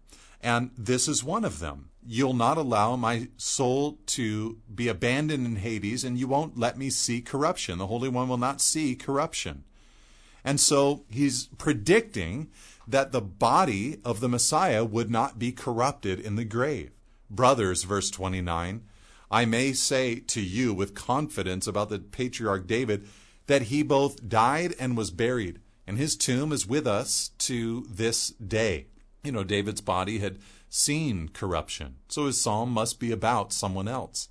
And 0.43 0.71
this 0.77 1.09
is 1.09 1.25
one 1.25 1.45
of 1.45 1.61
them. 1.61 1.91
You'll 2.07 2.35
not 2.35 2.59
allow 2.59 2.97
my 2.97 3.29
soul 3.37 3.99
to 4.07 4.59
be 4.73 4.89
abandoned 4.89 5.47
in 5.47 5.57
Hades, 5.57 6.05
and 6.05 6.19
you 6.19 6.27
won't 6.27 6.59
let 6.59 6.77
me 6.77 6.91
see 6.91 7.21
corruption. 7.21 7.79
The 7.79 7.87
Holy 7.87 8.09
One 8.09 8.29
will 8.29 8.37
not 8.37 8.61
see 8.61 8.95
corruption. 8.95 9.65
And 10.45 10.61
so 10.61 11.05
he's 11.11 11.47
predicting 11.59 12.51
that 12.87 13.13
the 13.13 13.21
body 13.21 14.01
of 14.05 14.21
the 14.21 14.29
Messiah 14.29 14.85
would 14.85 15.11
not 15.11 15.39
be 15.39 15.53
corrupted 15.53 16.21
in 16.21 16.37
the 16.37 16.45
grave. 16.45 16.91
Brothers, 17.31 17.85
verse 17.85 18.11
29, 18.11 18.83
I 19.31 19.45
may 19.45 19.73
say 19.73 20.21
to 20.21 20.41
you 20.41 20.73
with 20.73 20.95
confidence 20.95 21.67
about 21.67 21.91
the 21.91 21.99
patriarch 21.99 22.67
David 22.67 23.07
that 23.47 23.63
he 23.63 23.83
both 23.83 24.29
died 24.29 24.75
and 24.79 24.97
was 24.97 25.11
buried, 25.11 25.61
and 25.87 25.99
his 25.99 26.17
tomb 26.17 26.53
is 26.53 26.67
with 26.67 26.87
us 26.87 27.31
to 27.39 27.87
this 27.89 28.31
day. 28.31 28.87
You 29.23 29.33
know, 29.33 29.45
David's 29.45 29.81
body 29.81 30.19
had 30.19 30.39
seen 30.71 31.29
corruption, 31.29 31.97
so 32.09 32.27
his 32.27 32.41
psalm 32.41 32.71
must 32.71 33.01
be 33.01 33.11
about 33.11 33.53
someone 33.53 33.89
else. 33.89 34.29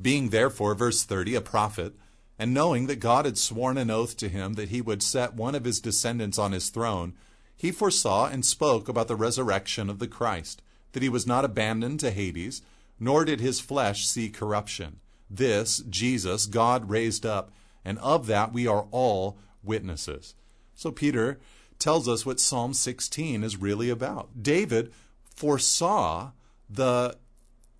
Being 0.00 0.28
therefore, 0.28 0.74
verse 0.74 1.02
30, 1.02 1.34
a 1.34 1.40
prophet, 1.40 1.94
and 2.38 2.54
knowing 2.54 2.86
that 2.86 3.00
God 3.00 3.24
had 3.24 3.36
sworn 3.36 3.76
an 3.76 3.90
oath 3.90 4.16
to 4.18 4.28
him 4.28 4.54
that 4.54 4.68
he 4.68 4.80
would 4.80 5.02
set 5.02 5.34
one 5.34 5.54
of 5.54 5.64
his 5.64 5.80
descendants 5.80 6.38
on 6.38 6.52
his 6.52 6.68
throne, 6.68 7.14
he 7.56 7.72
foresaw 7.72 8.26
and 8.26 8.44
spoke 8.44 8.88
about 8.88 9.08
the 9.08 9.16
resurrection 9.16 9.90
of 9.90 9.98
the 9.98 10.06
Christ, 10.06 10.62
that 10.98 11.04
he 11.04 11.08
was 11.08 11.26
not 11.28 11.44
abandoned 11.44 12.00
to 12.00 12.10
Hades 12.10 12.60
nor 13.00 13.24
did 13.24 13.40
his 13.40 13.60
flesh 13.60 14.06
see 14.06 14.28
corruption. 14.28 14.98
This, 15.30 15.78
Jesus, 15.88 16.46
God 16.46 16.90
raised 16.90 17.24
up, 17.24 17.52
and 17.84 17.98
of 18.00 18.26
that 18.26 18.52
we 18.52 18.66
are 18.66 18.88
all 18.90 19.38
witnesses. 19.62 20.34
So 20.74 20.90
Peter 20.90 21.38
tells 21.78 22.08
us 22.08 22.26
what 22.26 22.40
Psalm 22.40 22.74
16 22.74 23.44
is 23.44 23.56
really 23.56 23.88
about. 23.88 24.42
David 24.42 24.92
foresaw 25.36 26.32
the 26.68 27.16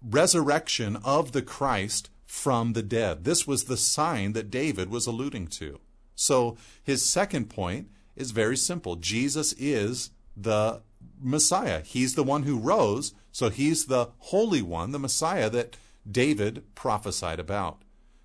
resurrection 0.01 0.97
of 1.05 1.33
the 1.33 1.43
Christ 1.43 2.11
from 2.25 2.75
the 2.75 2.83
dead. 2.83 3.25
This 3.25 3.47
was 3.47 3.65
the 3.65 3.77
sign 3.77 4.35
that 4.35 4.51
David 4.51 4.91
was 4.91 5.07
alluding 5.07 5.49
to. 5.49 5.81
So 6.15 6.57
his 6.83 7.05
second 7.05 7.51
point 7.51 7.89
is 8.15 8.31
very 8.31 8.57
simple 8.57 8.97
Jesus 8.97 9.53
is 9.55 10.11
the 10.37 10.83
Messiah. 11.21 11.83
He's 11.83 12.15
the 12.15 12.25
one 12.25 12.45
who 12.45 12.59
rose, 12.59 13.15
so 13.33 13.49
he's 13.49 13.87
the 13.87 14.11
Holy 14.19 14.63
One, 14.63 14.93
the 14.93 14.99
Messiah 14.99 15.51
that 15.51 15.77
David 16.11 16.65
prophesied 16.75 17.41
about. 17.41 17.83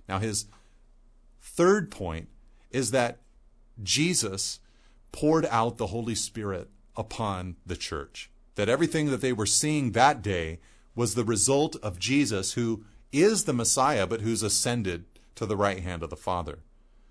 Now, 0.08 0.20
his 0.20 0.46
third 1.42 1.92
point 1.92 2.30
is 2.72 2.92
that 2.92 3.20
Jesus 3.82 4.60
poured 5.12 5.46
out 5.48 5.78
the 5.78 5.88
Holy 5.88 6.16
Spirit 6.16 6.70
upon 6.96 7.56
the 7.66 7.76
church. 7.76 8.30
That 8.56 8.70
everything 8.70 9.10
that 9.10 9.22
they 9.22 9.34
were 9.34 9.46
seeing 9.46 9.92
that 9.92 10.22
day 10.22 10.60
was 10.96 11.16
the 11.16 11.24
result 11.24 11.76
of 11.78 12.00
Jesus, 12.00 12.54
who 12.54 12.86
is 13.12 13.44
the 13.44 13.54
Messiah, 13.54 14.06
but 14.06 14.22
who's 14.22 14.44
ascended 14.44 15.06
to 15.36 15.46
the 15.46 15.58
right 15.58 15.80
hand 15.80 16.04
of 16.04 16.10
the 16.10 16.16
Father. 16.16 16.60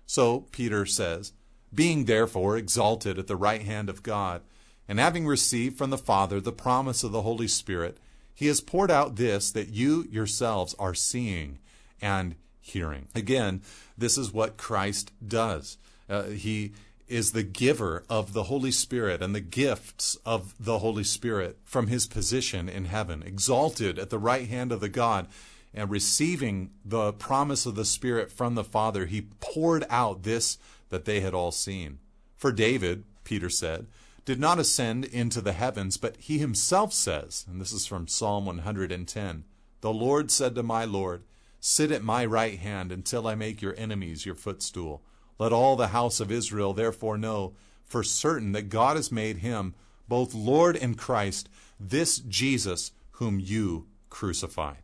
So, 0.05 0.41
Peter 0.51 0.85
says, 0.85 1.33
being 1.73 2.05
therefore 2.05 2.57
exalted 2.57 3.17
at 3.17 3.27
the 3.27 3.35
right 3.35 3.63
hand 3.63 3.89
of 3.89 4.03
God, 4.03 4.41
and 4.87 4.99
having 4.99 5.25
received 5.25 5.77
from 5.77 5.89
the 5.89 5.97
Father 5.97 6.39
the 6.41 6.51
promise 6.51 7.03
of 7.03 7.11
the 7.11 7.21
Holy 7.21 7.47
Spirit, 7.47 7.97
he 8.33 8.47
has 8.47 8.61
poured 8.61 8.91
out 8.91 9.15
this 9.15 9.51
that 9.51 9.69
you 9.69 10.07
yourselves 10.09 10.75
are 10.79 10.93
seeing 10.93 11.59
and 12.01 12.35
hearing. 12.59 13.07
Again, 13.15 13.61
this 13.97 14.17
is 14.17 14.33
what 14.33 14.57
Christ 14.57 15.11
does. 15.25 15.77
Uh, 16.09 16.23
he 16.23 16.73
is 17.07 17.31
the 17.31 17.43
giver 17.43 18.03
of 18.09 18.33
the 18.33 18.43
Holy 18.43 18.71
Spirit 18.71 19.21
and 19.21 19.35
the 19.35 19.41
gifts 19.41 20.17
of 20.25 20.55
the 20.59 20.79
Holy 20.79 21.03
Spirit 21.03 21.57
from 21.63 21.87
his 21.87 22.07
position 22.07 22.67
in 22.67 22.85
heaven, 22.85 23.21
exalted 23.23 23.99
at 23.99 24.09
the 24.09 24.17
right 24.17 24.47
hand 24.47 24.71
of 24.71 24.79
the 24.79 24.89
God 24.89 25.27
and 25.73 25.89
receiving 25.89 26.69
the 26.85 27.11
promise 27.13 27.65
of 27.65 27.75
the 27.75 27.85
Spirit 27.85 28.31
from 28.31 28.55
the 28.55 28.63
Father, 28.63 29.05
he 29.05 29.27
poured 29.39 29.85
out 29.89 30.23
this 30.23 30.57
that 30.89 31.05
they 31.05 31.19
had 31.19 31.33
all 31.33 31.51
seen. 31.51 31.97
For 32.37 32.51
David, 32.51 33.03
Peter 33.23 33.49
said, 33.49 33.87
did 34.25 34.39
not 34.39 34.59
ascend 34.59 35.05
into 35.05 35.41
the 35.41 35.53
heavens, 35.53 35.97
but 35.97 36.15
he 36.17 36.37
himself 36.37 36.93
says, 36.93 37.45
and 37.49 37.59
this 37.59 37.73
is 37.73 37.85
from 37.85 38.07
Psalm 38.07 38.45
110 38.45 39.43
The 39.81 39.93
Lord 39.93 40.31
said 40.31 40.55
to 40.55 40.63
my 40.63 40.85
Lord, 40.85 41.23
Sit 41.59 41.91
at 41.91 42.03
my 42.03 42.25
right 42.25 42.59
hand 42.59 42.91
until 42.91 43.27
I 43.27 43.35
make 43.35 43.61
your 43.61 43.75
enemies 43.77 44.25
your 44.25 44.35
footstool. 44.35 45.01
Let 45.39 45.53
all 45.53 45.75
the 45.75 45.87
house 45.87 46.19
of 46.19 46.31
Israel 46.31 46.73
therefore 46.73 47.17
know 47.17 47.53
for 47.85 48.03
certain 48.03 48.51
that 48.53 48.69
God 48.69 48.95
has 48.97 49.11
made 49.11 49.37
him 49.37 49.73
both 50.07 50.33
Lord 50.33 50.75
and 50.75 50.97
Christ, 50.97 51.49
this 51.79 52.19
Jesus 52.19 52.91
whom 53.11 53.39
you 53.39 53.87
crucified. 54.09 54.83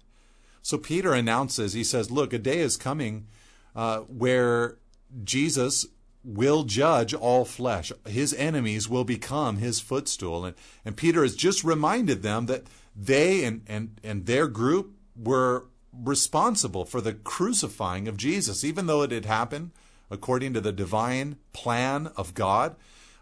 So 0.61 0.77
Peter 0.77 1.13
announces, 1.13 1.73
he 1.73 1.83
says, 1.83 2.11
Look, 2.11 2.33
a 2.33 2.39
day 2.39 2.59
is 2.59 2.77
coming 2.77 3.27
uh, 3.75 3.99
where 4.01 4.77
Jesus 5.23 5.85
will 6.23 6.63
judge 6.63 7.13
all 7.13 7.45
flesh. 7.45 7.91
His 8.05 8.33
enemies 8.33 8.89
will 8.89 9.03
become 9.03 9.57
his 9.57 9.79
footstool. 9.79 10.45
And, 10.45 10.55
and 10.83 10.97
Peter 10.97 11.21
has 11.23 11.35
just 11.35 11.63
reminded 11.63 12.23
them 12.23 12.45
that 12.47 12.67
they 12.95 13.43
and, 13.45 13.61
and, 13.67 13.99
and 14.03 14.25
their 14.25 14.47
group 14.47 14.95
were 15.15 15.67
responsible 15.93 16.85
for 16.85 17.01
the 17.01 17.13
crucifying 17.13 18.07
of 18.07 18.17
Jesus, 18.17 18.63
even 18.63 18.85
though 18.85 19.01
it 19.01 19.11
had 19.11 19.25
happened 19.25 19.71
according 20.11 20.53
to 20.53 20.61
the 20.61 20.71
divine 20.71 21.37
plan 21.53 22.07
of 22.17 22.33
God. 22.33 22.75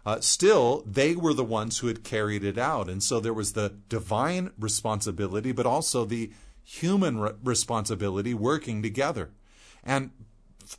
Uh, 0.06 0.20
still, 0.20 0.82
they 0.86 1.14
were 1.14 1.34
the 1.34 1.44
ones 1.44 1.78
who 1.78 1.86
had 1.86 2.02
carried 2.02 2.42
it 2.42 2.56
out. 2.56 2.88
And 2.88 3.02
so 3.02 3.20
there 3.20 3.34
was 3.34 3.52
the 3.52 3.74
divine 3.88 4.52
responsibility, 4.58 5.52
but 5.52 5.66
also 5.66 6.04
the 6.04 6.30
human 6.64 7.18
re- 7.18 7.32
responsibility 7.44 8.32
working 8.32 8.82
together. 8.82 9.30
And 9.84 10.10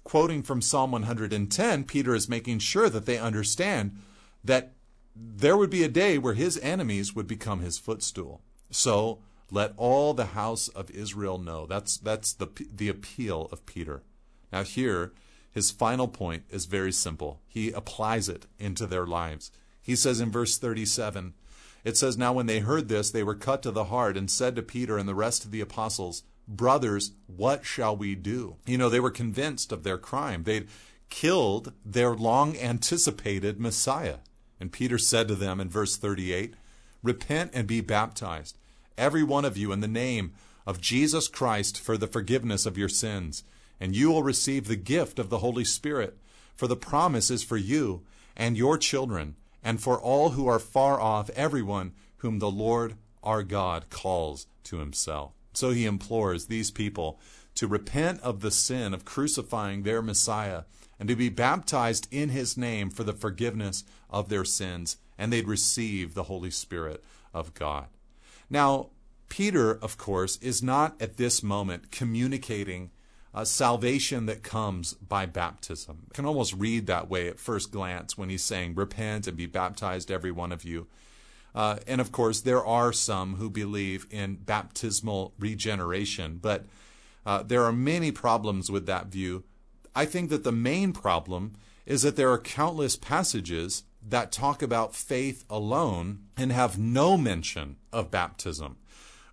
quoting 0.03 0.43
from 0.43 0.61
Psalm 0.61 0.91
110, 0.91 1.83
Peter 1.85 2.13
is 2.13 2.29
making 2.29 2.59
sure 2.59 2.89
that 2.89 3.05
they 3.05 3.17
understand 3.17 3.97
that 4.43 4.73
there 5.15 5.57
would 5.57 5.69
be 5.69 5.83
a 5.83 5.89
day 5.89 6.17
where 6.17 6.33
his 6.33 6.57
enemies 6.59 7.15
would 7.15 7.27
become 7.27 7.59
his 7.59 7.77
footstool. 7.77 8.41
So 8.71 9.19
let 9.51 9.73
all 9.77 10.13
the 10.13 10.27
house 10.27 10.67
of 10.69 10.91
Israel 10.91 11.37
know. 11.37 11.65
That's, 11.65 11.97
that's 11.97 12.33
the, 12.33 12.47
the 12.73 12.89
appeal 12.89 13.49
of 13.51 13.65
Peter. 13.65 14.03
Now, 14.51 14.63
here, 14.63 15.11
his 15.51 15.71
final 15.71 16.07
point 16.07 16.43
is 16.49 16.65
very 16.65 16.91
simple. 16.91 17.41
He 17.47 17.71
applies 17.71 18.29
it 18.29 18.45
into 18.57 18.85
their 18.85 19.05
lives. 19.05 19.51
He 19.81 19.95
says 19.95 20.21
in 20.21 20.31
verse 20.31 20.57
37, 20.57 21.33
it 21.83 21.97
says, 21.97 22.17
Now 22.17 22.33
when 22.33 22.45
they 22.45 22.59
heard 22.59 22.87
this, 22.87 23.09
they 23.09 23.23
were 23.23 23.35
cut 23.35 23.63
to 23.63 23.71
the 23.71 23.85
heart 23.85 24.17
and 24.17 24.29
said 24.29 24.55
to 24.55 24.61
Peter 24.61 24.97
and 24.97 25.07
the 25.07 25.15
rest 25.15 25.45
of 25.45 25.51
the 25.51 25.61
apostles, 25.61 26.23
Brothers, 26.49 27.11
what 27.27 27.63
shall 27.63 27.95
we 27.95 28.15
do? 28.15 28.55
You 28.65 28.79
know, 28.79 28.89
they 28.89 28.99
were 28.99 29.11
convinced 29.11 29.71
of 29.71 29.83
their 29.83 29.99
crime. 29.99 30.43
They'd 30.43 30.67
killed 31.09 31.73
their 31.85 32.15
long 32.15 32.57
anticipated 32.57 33.59
Messiah. 33.59 34.17
And 34.59 34.71
Peter 34.71 34.97
said 34.97 35.27
to 35.27 35.35
them 35.35 35.59
in 35.59 35.69
verse 35.69 35.95
38, 35.95 36.55
Repent 37.03 37.51
and 37.53 37.67
be 37.67 37.81
baptized, 37.81 38.57
every 38.97 39.23
one 39.23 39.45
of 39.45 39.57
you, 39.57 39.71
in 39.71 39.79
the 39.79 39.87
name 39.87 40.33
of 40.65 40.81
Jesus 40.81 41.27
Christ 41.27 41.79
for 41.79 41.97
the 41.97 42.07
forgiveness 42.07 42.65
of 42.65 42.77
your 42.77 42.89
sins, 42.89 43.43
and 43.79 43.95
you 43.95 44.09
will 44.09 44.23
receive 44.23 44.67
the 44.67 44.75
gift 44.75 45.19
of 45.19 45.29
the 45.29 45.37
Holy 45.39 45.63
Spirit. 45.63 46.17
For 46.55 46.67
the 46.67 46.75
promise 46.75 47.29
is 47.31 47.43
for 47.43 47.57
you 47.57 48.01
and 48.35 48.57
your 48.57 48.77
children, 48.77 49.35
and 49.63 49.81
for 49.81 49.99
all 49.99 50.31
who 50.31 50.47
are 50.47 50.59
far 50.59 50.99
off, 50.99 51.29
everyone 51.31 51.93
whom 52.17 52.39
the 52.39 52.51
Lord 52.51 52.95
our 53.23 53.43
God 53.43 53.89
calls 53.89 54.47
to 54.63 54.79
himself. 54.79 55.38
So 55.59 55.71
he 55.71 55.85
implores 55.85 56.45
these 56.45 56.71
people 56.71 57.19
to 57.55 57.67
repent 57.67 58.21
of 58.21 58.39
the 58.39 58.49
sin 58.49 58.93
of 58.93 59.03
crucifying 59.03 59.83
their 59.83 60.01
Messiah 60.01 60.63
and 60.97 61.09
to 61.09 61.17
be 61.17 61.27
baptized 61.27 62.07
in 62.11 62.29
his 62.29 62.55
name 62.55 62.89
for 62.89 63.03
the 63.03 63.11
forgiveness 63.11 63.83
of 64.09 64.29
their 64.29 64.45
sins, 64.45 64.95
and 65.17 65.33
they'd 65.33 65.49
receive 65.49 66.13
the 66.13 66.23
Holy 66.23 66.49
Spirit 66.49 67.03
of 67.33 67.53
God. 67.55 67.87
Now, 68.49 68.91
Peter, 69.27 69.71
of 69.71 69.97
course, 69.97 70.37
is 70.37 70.63
not 70.63 70.95
at 71.01 71.17
this 71.17 71.43
moment 71.43 71.91
communicating 71.91 72.91
a 73.33 73.45
salvation 73.45 74.27
that 74.27 74.43
comes 74.43 74.93
by 74.93 75.25
baptism. 75.25 76.03
You 76.05 76.13
can 76.13 76.25
almost 76.25 76.53
read 76.53 76.87
that 76.87 77.09
way 77.09 77.27
at 77.27 77.37
first 77.37 77.69
glance 77.69 78.17
when 78.17 78.29
he's 78.29 78.43
saying, 78.43 78.75
Repent 78.75 79.27
and 79.27 79.35
be 79.35 79.45
baptized, 79.45 80.09
every 80.09 80.31
one 80.31 80.53
of 80.53 80.63
you. 80.63 80.87
Uh, 81.53 81.77
and 81.87 81.99
of 81.99 82.11
course, 82.11 82.41
there 82.41 82.63
are 82.63 82.93
some 82.93 83.35
who 83.35 83.49
believe 83.49 84.07
in 84.11 84.35
baptismal 84.35 85.33
regeneration, 85.39 86.39
but 86.41 86.65
uh, 87.25 87.43
there 87.43 87.63
are 87.63 87.73
many 87.73 88.11
problems 88.11 88.71
with 88.71 88.85
that 88.85 89.07
view. 89.07 89.43
I 89.95 90.05
think 90.05 90.29
that 90.29 90.43
the 90.43 90.51
main 90.51 90.93
problem 90.93 91.55
is 91.85 92.03
that 92.03 92.15
there 92.15 92.31
are 92.31 92.39
countless 92.39 92.95
passages 92.95 93.83
that 94.07 94.31
talk 94.31 94.61
about 94.61 94.95
faith 94.95 95.43
alone 95.49 96.19
and 96.37 96.51
have 96.51 96.77
no 96.77 97.17
mention 97.17 97.75
of 97.91 98.11
baptism, 98.11 98.77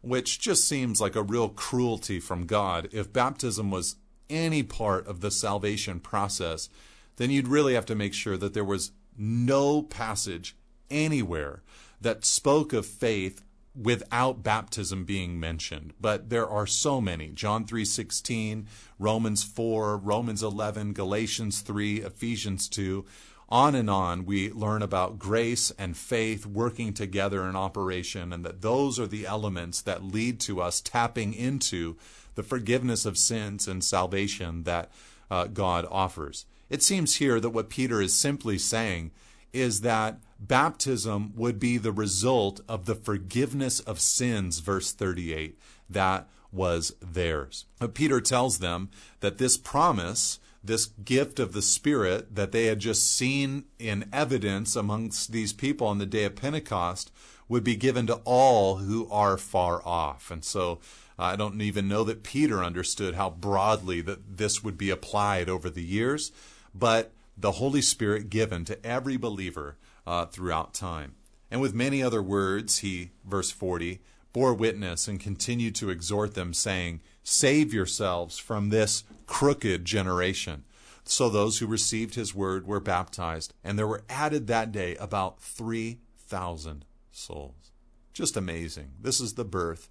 which 0.01 0.41
just 0.41 0.67
seems 0.67 1.01
like 1.01 1.15
a 1.15 1.23
real 1.23 1.49
cruelty 1.49 2.19
from 2.19 2.47
God. 2.47 2.89
If 2.93 3.13
baptism 3.13 3.71
was 3.71 3.97
any 4.29 4.63
part 4.63 5.07
of 5.07 5.21
the 5.21 5.31
salvation 5.31 6.01
process, 6.01 6.69
then 7.17 7.31
you'd 7.31 7.49
really 7.49 7.75
have 7.75 7.87
to 7.87 7.95
make 7.95 8.15
sure 8.15 8.37
that 8.37 8.55
there 8.55 8.65
was 8.65 8.93
no 9.17 9.83
passage 9.83 10.57
anywhere 10.91 11.63
that 12.01 12.25
spoke 12.25 12.73
of 12.73 12.87
faith 12.87 13.43
without 13.81 14.43
baptism 14.43 15.05
being 15.05 15.39
mentioned. 15.39 15.93
But 16.01 16.31
there 16.31 16.49
are 16.49 16.67
so 16.67 17.01
many. 17.01 17.29
John 17.29 17.67
3:16 17.67 18.67
romans 18.99 19.43
4 19.45 19.99
romans 19.99 20.43
11 20.43 20.95
galatians 20.95 21.61
3 21.61 22.01
ephesians 22.01 22.69
2 22.69 23.05
on 23.49 23.75
and 23.75 23.91
on 23.91 24.25
we 24.25 24.51
learn 24.51 24.83
about 24.83 25.19
grace 25.19 25.71
and 25.79 25.97
faith 25.97 26.47
working 26.47 26.95
together 26.95 27.47
in 27.47 27.55
operation 27.55 28.33
and 28.33 28.45
that 28.45 28.63
those 28.63 28.99
are 28.99 29.07
the 29.07 29.27
elements 29.27 29.83
that 29.83 30.03
lead 30.03 30.41
to 30.41 30.61
us 30.63 30.81
tapping 30.81 31.35
into 31.35 31.97
the 32.35 32.43
forgiveness 32.43 33.05
of 33.05 33.19
sins 33.19 33.69
and 33.69 33.85
salvation 33.85 34.63
that 34.63 34.91
uh, 35.31 35.45
god 35.47 35.87
offers. 35.91 36.47
It 36.71 36.83
seems 36.83 37.17
here 37.17 37.39
that 37.39 37.51
what 37.51 37.69
peter 37.69 38.01
is 38.01 38.15
simply 38.15 38.57
saying 38.57 39.11
is 39.57 39.81
that 39.81 40.19
baptism 40.39 41.33
would 41.35 41.59
be 41.59 41.79
the 41.79 41.93
result 41.93 42.61
of 42.69 42.85
the 42.85 42.95
forgiveness 42.95 43.81
of 43.81 43.99
sins, 44.01 44.59
verse 44.59 44.93
38, 44.93 45.59
that 45.89 46.29
was 46.53 46.95
theirs. 47.01 47.65
But 47.79 47.95
Peter 47.95 48.21
tells 48.21 48.59
them 48.59 48.91
that 49.21 49.39
this 49.39 49.57
promise, 49.57 50.39
this 50.63 50.87
gift 50.87 51.39
of 51.39 51.53
the 51.53 51.63
Spirit 51.63 52.35
that 52.35 52.53
they 52.53 52.67
had 52.67 52.79
just 52.79 53.11
seen 53.11 53.65
in 53.79 54.09
evidence 54.13 54.77
amongst 54.77 55.33
these 55.33 55.53
people 55.53 55.87
on 55.87 55.99
the 55.99 56.07
day 56.07 56.25
of 56.25 56.37
Pentecost, 56.37 57.11
would 57.49 57.65
be 57.65 57.77
given 57.77 58.07
to 58.09 58.21
all 58.25 58.77
who 58.77 59.09
are 59.11 59.39
far 59.39 59.81
off. 59.87 60.31
And 60.31 60.45
so 60.45 60.81
I 61.19 61.37
don't 61.37 61.61
even 61.61 61.89
know 61.89 62.05
that 62.05 62.23
Peter 62.23 62.63
understood 62.63 63.15
how 63.15 63.31
broadly 63.31 64.01
that 64.03 64.37
this 64.37 64.63
would 64.63 64.77
be 64.77 64.91
applied 64.91 65.49
over 65.49 65.71
the 65.71 65.85
years, 65.85 66.33
but 66.75 67.13
the 67.37 67.53
Holy 67.53 67.83
Spirit 67.83 68.31
given 68.31 68.65
to 68.65 68.85
every 68.85 69.17
believer 69.17 69.77
uh, 70.07 70.27
throughout 70.27 70.75
time. 70.75 71.15
And 71.51 71.61
with 71.61 71.75
many 71.75 72.03
other 72.03 72.23
words, 72.23 72.79
he, 72.79 73.11
verse 73.25 73.51
40, 73.51 74.01
bore 74.33 74.55
witness 74.55 75.09
and 75.09 75.21
continued 75.21 75.75
to 75.77 75.91
exhort 75.91 76.35
them, 76.35 76.53
saying, 76.53 77.01
Save 77.23 77.73
yourselves 77.73 78.39
from 78.39 78.69
this 78.69 79.05
crooked 79.27 79.85
generation. 79.85 80.65
So 81.05 81.29
those 81.29 81.59
who 81.59 81.67
received 81.67 82.17
his 82.17 82.35
word 82.35 82.67
were 82.67 82.81
baptized, 82.81 83.55
and 83.63 83.79
there 83.79 83.87
were 83.87 84.05
added 84.09 84.47
that 84.47 84.73
day 84.73 84.97
about 84.97 85.41
3,000 85.41 86.85
souls. 87.13 87.71
Just 88.13 88.37
amazing. 88.37 88.93
This 89.01 89.21
is 89.21 89.35
the 89.35 89.45
birth 89.45 89.89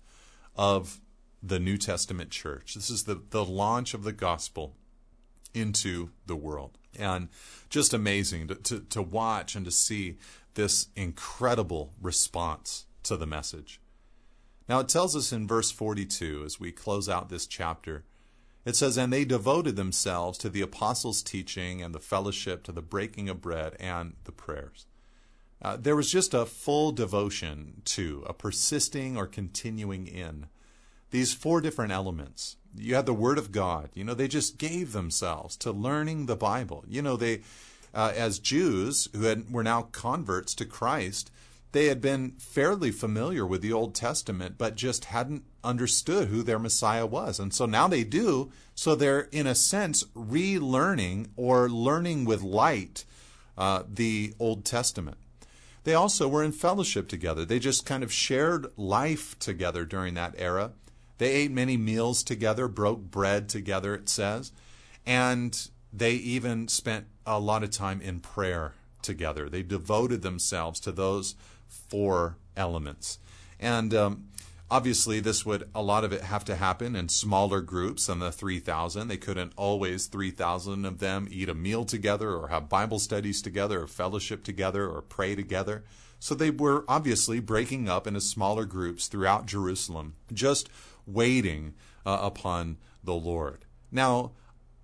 of 0.55 0.99
the 1.41 1.59
New 1.59 1.77
Testament 1.77 2.31
church. 2.31 2.73
This 2.73 2.89
is 2.89 3.03
the, 3.05 3.21
the 3.29 3.45
launch 3.45 3.93
of 3.93 4.03
the 4.03 4.11
gospel 4.11 4.75
into 5.55 6.11
the 6.25 6.35
world. 6.35 6.77
And 6.97 7.29
just 7.69 7.93
amazing 7.93 8.47
to, 8.47 8.55
to, 8.55 8.79
to 8.81 9.01
watch 9.01 9.55
and 9.55 9.65
to 9.65 9.71
see 9.71 10.17
this 10.53 10.87
incredible 10.95 11.93
response 12.01 12.85
to 13.03 13.17
the 13.17 13.25
message. 13.25 13.79
Now 14.67 14.79
it 14.79 14.89
tells 14.89 15.15
us 15.15 15.31
in 15.31 15.47
verse 15.47 15.71
42, 15.71 16.43
as 16.45 16.59
we 16.59 16.71
close 16.71 17.07
out 17.07 17.29
this 17.29 17.45
chapter, 17.45 18.03
it 18.65 18.75
says, 18.75 18.97
And 18.97 19.13
they 19.13 19.25
devoted 19.25 19.75
themselves 19.75 20.37
to 20.39 20.49
the 20.49 20.61
apostles' 20.61 21.21
teaching 21.21 21.81
and 21.81 21.93
the 21.93 21.99
fellowship, 21.99 22.63
to 22.63 22.71
the 22.71 22.81
breaking 22.81 23.29
of 23.29 23.41
bread 23.41 23.75
and 23.79 24.13
the 24.23 24.31
prayers. 24.31 24.87
Uh, 25.61 25.77
there 25.77 25.95
was 25.95 26.11
just 26.11 26.33
a 26.33 26.45
full 26.45 26.91
devotion 26.91 27.81
to, 27.85 28.23
a 28.27 28.33
persisting 28.33 29.15
or 29.15 29.27
continuing 29.27 30.07
in 30.07 30.47
these 31.15 31.33
four 31.33 31.61
different 31.61 31.93
elements 31.93 32.57
you 32.77 32.95
had 32.95 33.05
the 33.05 33.13
Word 33.13 33.37
of 33.37 33.51
God. 33.51 33.89
You 33.93 34.03
know, 34.03 34.13
they 34.13 34.27
just 34.27 34.57
gave 34.57 34.91
themselves 34.91 35.55
to 35.57 35.71
learning 35.71 36.25
the 36.25 36.35
Bible. 36.35 36.83
You 36.87 37.01
know, 37.01 37.15
they, 37.15 37.41
uh, 37.93 38.11
as 38.15 38.39
Jews 38.39 39.07
who 39.13 39.21
had, 39.23 39.51
were 39.51 39.63
now 39.63 39.83
converts 39.93 40.53
to 40.55 40.65
Christ, 40.65 41.31
they 41.71 41.85
had 41.87 42.01
been 42.01 42.31
fairly 42.31 42.91
familiar 42.91 43.45
with 43.45 43.61
the 43.61 43.73
Old 43.73 43.95
Testament, 43.95 44.55
but 44.57 44.75
just 44.75 45.05
hadn't 45.05 45.43
understood 45.63 46.27
who 46.27 46.41
their 46.43 46.59
Messiah 46.59 47.05
was. 47.05 47.39
And 47.39 47.53
so 47.53 47.65
now 47.65 47.87
they 47.87 48.03
do. 48.03 48.51
So 48.75 48.95
they're, 48.95 49.27
in 49.31 49.47
a 49.47 49.55
sense, 49.55 50.03
relearning 50.15 51.29
or 51.35 51.69
learning 51.69 52.25
with 52.25 52.41
light 52.41 53.05
uh, 53.57 53.83
the 53.91 54.33
Old 54.39 54.65
Testament. 54.65 55.17
They 55.83 55.93
also 55.93 56.27
were 56.27 56.43
in 56.43 56.51
fellowship 56.51 57.07
together. 57.07 57.45
They 57.45 57.59
just 57.59 57.85
kind 57.85 58.03
of 58.03 58.11
shared 58.11 58.67
life 58.75 59.37
together 59.39 59.85
during 59.85 60.15
that 60.15 60.33
era. 60.37 60.71
They 61.17 61.31
ate 61.31 61.51
many 61.51 61.77
meals 61.77 62.23
together, 62.23 62.67
broke 62.67 63.01
bread 63.01 63.47
together, 63.49 63.95
it 63.95 64.09
says, 64.09 64.51
and 65.05 65.69
they 65.93 66.13
even 66.13 66.67
spent 66.67 67.05
a 67.25 67.39
lot 67.39 67.63
of 67.63 67.71
time 67.71 68.01
in 68.01 68.19
prayer 68.19 68.73
together. 69.01 69.49
They 69.49 69.63
devoted 69.63 70.21
themselves 70.21 70.79
to 70.81 70.91
those 70.91 71.35
four 71.67 72.37
elements. 72.57 73.19
And 73.59 73.93
um, 73.93 74.25
obviously, 74.69 75.19
this 75.19 75.45
would, 75.45 75.69
a 75.73 75.81
lot 75.81 76.03
of 76.03 76.11
it 76.11 76.21
have 76.21 76.43
to 76.45 76.55
happen 76.55 76.95
in 76.95 77.07
smaller 77.07 77.61
groups 77.61 78.07
than 78.07 78.19
the 78.19 78.31
3,000. 78.31 79.07
They 79.07 79.17
couldn't 79.17 79.53
always, 79.55 80.07
3,000 80.07 80.85
of 80.85 80.99
them, 80.99 81.27
eat 81.31 81.49
a 81.49 81.55
meal 81.55 81.85
together 81.85 82.31
or 82.31 82.49
have 82.49 82.67
Bible 82.67 82.99
studies 82.99 83.41
together 83.41 83.83
or 83.83 83.87
fellowship 83.87 84.43
together 84.43 84.87
or 84.87 85.01
pray 85.01 85.35
together. 85.35 85.83
So 86.19 86.33
they 86.33 86.49
were 86.49 86.85
obviously 86.87 87.39
breaking 87.39 87.87
up 87.87 88.07
into 88.07 88.21
smaller 88.21 88.65
groups 88.65 89.07
throughout 89.07 89.45
Jerusalem, 89.45 90.15
just 90.33 90.69
waiting 91.05 91.73
uh, 92.05 92.19
upon 92.21 92.77
the 93.03 93.13
Lord. 93.13 93.65
Now, 93.91 94.31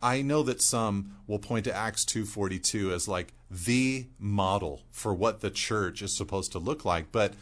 I 0.01 0.21
know 0.21 0.41
that 0.43 0.62
some 0.62 1.17
will 1.27 1.39
point 1.39 1.65
to 1.65 1.75
Acts 1.75 2.05
2:42 2.05 2.91
as 2.91 3.07
like 3.07 3.34
the 3.49 4.07
model 4.17 4.81
for 4.91 5.13
what 5.13 5.41
the 5.41 5.51
church 5.51 6.01
is 6.01 6.15
supposed 6.15 6.51
to 6.53 6.60
look 6.60 6.86
like, 6.86 7.12
but 7.12 7.34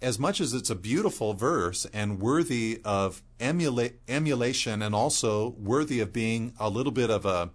as 0.00 0.18
much 0.18 0.40
as 0.40 0.52
it's 0.52 0.70
a 0.70 0.74
beautiful 0.74 1.34
verse 1.34 1.86
and 1.92 2.20
worthy 2.20 2.80
of 2.84 3.22
emula- 3.40 3.94
emulation 4.08 4.82
and 4.82 4.94
also 4.94 5.50
worthy 5.58 6.00
of 6.00 6.12
being 6.12 6.52
a 6.60 6.68
little 6.68 6.92
bit 6.92 7.10
of 7.10 7.24
a 7.24 7.50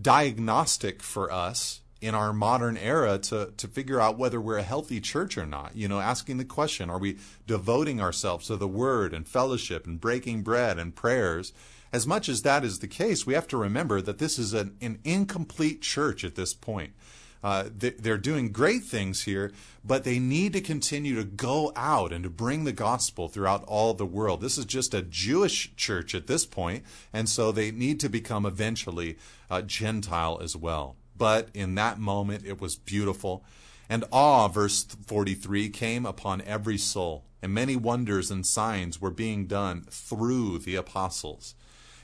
diagnostic 0.00 1.02
for 1.02 1.30
us 1.30 1.80
in 2.04 2.14
our 2.14 2.32
modern 2.32 2.76
era 2.76 3.18
to, 3.18 3.52
to 3.56 3.66
figure 3.66 4.00
out 4.00 4.18
whether 4.18 4.40
we're 4.40 4.58
a 4.58 4.62
healthy 4.62 5.00
church 5.00 5.38
or 5.38 5.46
not. 5.46 5.74
You 5.74 5.88
know, 5.88 6.00
asking 6.00 6.36
the 6.36 6.44
question, 6.44 6.90
are 6.90 6.98
we 6.98 7.18
devoting 7.46 8.00
ourselves 8.00 8.46
to 8.48 8.56
the 8.56 8.68
word 8.68 9.14
and 9.14 9.26
fellowship 9.26 9.86
and 9.86 10.00
breaking 10.00 10.42
bread 10.42 10.78
and 10.78 10.94
prayers? 10.94 11.52
as 11.94 12.08
much 12.08 12.28
as 12.28 12.42
that 12.42 12.64
is 12.64 12.80
the 12.80 12.88
case, 12.88 13.24
we 13.24 13.34
have 13.34 13.46
to 13.46 13.56
remember 13.56 14.02
that 14.02 14.18
this 14.18 14.36
is 14.36 14.52
an, 14.52 14.76
an 14.80 14.98
incomplete 15.04 15.80
church 15.80 16.24
at 16.24 16.34
this 16.34 16.52
point. 16.52 16.92
Uh, 17.40 17.68
they're 17.70 18.18
doing 18.18 18.50
great 18.50 18.82
things 18.82 19.22
here, 19.22 19.52
but 19.84 20.02
they 20.02 20.18
need 20.18 20.54
to 20.54 20.60
continue 20.60 21.14
to 21.14 21.22
go 21.22 21.72
out 21.76 22.12
and 22.12 22.24
to 22.24 22.30
bring 22.30 22.64
the 22.64 22.72
gospel 22.72 23.28
throughout 23.28 23.62
all 23.68 23.94
the 23.94 24.04
world. 24.04 24.40
This 24.40 24.58
is 24.58 24.64
just 24.64 24.92
a 24.92 25.02
Jewish 25.02 25.76
church 25.76 26.16
at 26.16 26.26
this 26.26 26.44
point, 26.44 26.82
and 27.12 27.28
so 27.28 27.52
they 27.52 27.70
need 27.70 28.00
to 28.00 28.08
become 28.08 28.44
eventually 28.44 29.16
uh, 29.48 29.62
Gentile 29.62 30.40
as 30.42 30.56
well. 30.56 30.96
But 31.16 31.48
in 31.54 31.74
that 31.76 31.98
moment, 31.98 32.44
it 32.44 32.60
was 32.60 32.76
beautiful. 32.76 33.44
And 33.88 34.04
awe, 34.10 34.48
verse 34.48 34.84
43, 34.84 35.68
came 35.68 36.06
upon 36.06 36.40
every 36.42 36.78
soul, 36.78 37.24
and 37.42 37.52
many 37.52 37.76
wonders 37.76 38.30
and 38.30 38.46
signs 38.46 39.00
were 39.00 39.10
being 39.10 39.46
done 39.46 39.84
through 39.90 40.58
the 40.58 40.74
apostles. 40.74 41.54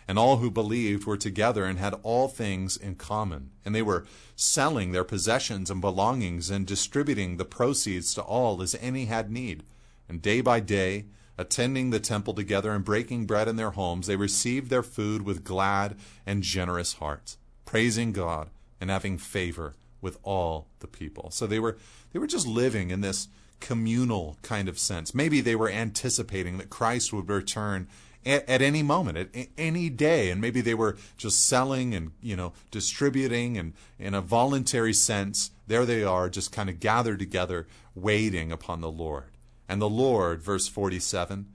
And 0.07 0.19
all 0.19 0.39
who 0.39 0.51
believed 0.51 1.07
were 1.07 1.17
together 1.17 1.65
and 1.65 1.79
had 1.79 1.95
all 2.03 2.29
things 2.29 2.77
in 2.77 2.97
common. 2.97 3.51
And 3.65 3.75
they 3.75 3.83
were 3.83 4.07
selling 4.35 4.93
their 4.93 5.05
possessions 5.05 5.71
and 5.71 5.81
belongings 5.81 6.51
and 6.51 6.67
distributing 6.67 7.37
the 7.37 7.45
proceeds 7.45 8.13
to 8.15 8.23
all 8.23 8.61
as 8.61 8.75
any 8.81 9.07
had 9.07 9.31
need. 9.31 9.63
And 10.09 10.21
day 10.21 10.41
by 10.41 10.61
day, 10.61 11.07
attending 11.39 11.91
the 11.91 12.01
temple 12.01 12.35
together 12.35 12.73
and 12.73 12.85
breaking 12.85 13.27
bread 13.27 13.47
in 13.47 13.57
their 13.57 13.71
homes, 13.71 14.09
they 14.09 14.17
received 14.17 14.69
their 14.69 14.83
food 14.83 15.23
with 15.23 15.45
glad 15.45 15.97
and 16.27 16.43
generous 16.43 16.95
hearts, 16.95 17.39
praising 17.65 18.13
God 18.13 18.51
and 18.81 18.91
having 18.91 19.19
favor 19.19 19.75
with 20.01 20.19
all 20.23 20.69
the 20.81 20.87
people. 20.87 21.31
So 21.31 21.47
they 21.47 21.61
were 21.61 21.77
they 22.13 22.19
were 22.19 22.27
just 22.27 22.47
living 22.47 22.91
in 22.91 23.01
this 23.01 23.29
communal 23.61 24.39
kind 24.43 24.69
of 24.69 24.79
sense. 24.79 25.15
Maybe 25.15 25.41
they 25.41 25.55
were 25.55 25.69
anticipating 25.69 26.59
that 26.59 26.71
Christ 26.71 27.13
would 27.13 27.29
return 27.29 27.89
at, 28.25 28.49
at, 28.49 28.63
any 28.63 28.83
moment, 28.83 29.19
at 29.19 29.49
any 29.57 29.89
day, 29.89 30.31
and 30.31 30.41
maybe 30.41 30.61
they 30.61 30.75
were 30.75 30.97
just 31.17 31.47
selling 31.47 31.95
and 31.95 32.13
you 32.23 32.37
know 32.37 32.53
distributing, 32.71 33.57
and 33.57 33.75
in 33.99 34.15
a 34.15 34.21
voluntary 34.21 34.93
sense, 34.93 35.51
there 35.67 35.87
they 35.87 36.03
are, 36.03 36.29
just 36.29 36.53
kind 36.53 36.69
of 36.69 36.81
gathered 36.81 37.19
together, 37.19 37.67
waiting 37.95 38.51
upon 38.53 38.81
the 38.81 38.91
Lord. 38.91 39.37
And 39.69 39.81
the 39.81 39.89
Lord, 39.89 40.43
verse 40.43 40.69
forty-seven, 40.69 41.47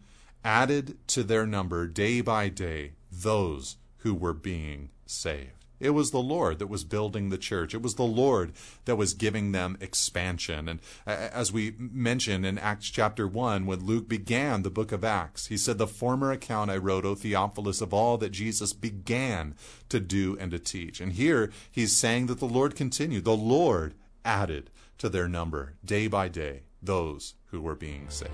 added 0.43 0.97
to 1.07 1.23
their 1.23 1.45
number 1.45 1.87
day 1.87 2.21
by 2.21 2.49
day 2.49 2.93
those 3.11 3.77
who 3.99 4.13
were 4.13 4.33
being 4.33 4.89
saved. 5.05 5.64
It 5.79 5.91
was 5.91 6.11
the 6.11 6.19
Lord 6.19 6.59
that 6.59 6.67
was 6.67 6.83
building 6.83 7.29
the 7.29 7.37
church. 7.37 7.73
It 7.73 7.81
was 7.81 7.95
the 7.95 8.03
Lord 8.03 8.53
that 8.85 8.95
was 8.95 9.13
giving 9.13 9.51
them 9.51 9.77
expansion. 9.79 10.69
And 10.69 10.79
as 11.05 11.51
we 11.51 11.75
mentioned 11.77 12.45
in 12.45 12.57
Acts 12.57 12.89
chapter 12.89 13.27
1, 13.27 13.65
when 13.65 13.85
Luke 13.85 14.07
began 14.07 14.61
the 14.61 14.69
book 14.69 14.91
of 14.91 15.03
Acts, 15.03 15.47
he 15.47 15.57
said, 15.57 15.77
The 15.77 15.87
former 15.87 16.31
account 16.31 16.71
I 16.71 16.77
wrote, 16.77 17.05
O 17.05 17.15
Theophilus, 17.15 17.81
of 17.81 17.93
all 17.93 18.17
that 18.17 18.29
Jesus 18.29 18.73
began 18.73 19.55
to 19.89 19.99
do 19.99 20.37
and 20.39 20.51
to 20.51 20.59
teach. 20.59 21.01
And 21.01 21.13
here 21.13 21.51
he's 21.71 21.95
saying 21.95 22.27
that 22.27 22.39
the 22.39 22.45
Lord 22.45 22.75
continued. 22.75 23.25
The 23.25 23.35
Lord 23.35 23.95
added 24.23 24.71
to 24.97 25.09
their 25.09 25.27
number 25.27 25.75
day 25.83 26.07
by 26.07 26.27
day 26.27 26.63
those 26.81 27.35
who 27.47 27.61
were 27.61 27.75
being 27.75 28.09
saved. 28.09 28.31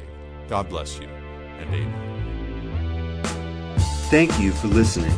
God 0.48 0.70
bless 0.70 1.00
you 1.00 1.08
and 1.08 1.74
amen. 1.74 2.21
Thank 4.12 4.42
you 4.42 4.52
for 4.52 4.68
listening. 4.68 5.18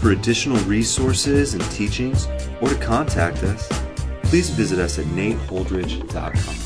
For 0.00 0.10
additional 0.10 0.56
resources 0.64 1.54
and 1.54 1.62
teachings, 1.70 2.26
or 2.60 2.68
to 2.68 2.74
contact 2.74 3.44
us, 3.44 3.68
please 4.24 4.50
visit 4.50 4.80
us 4.80 4.98
at 4.98 5.04
nateholdridge.com. 5.04 6.65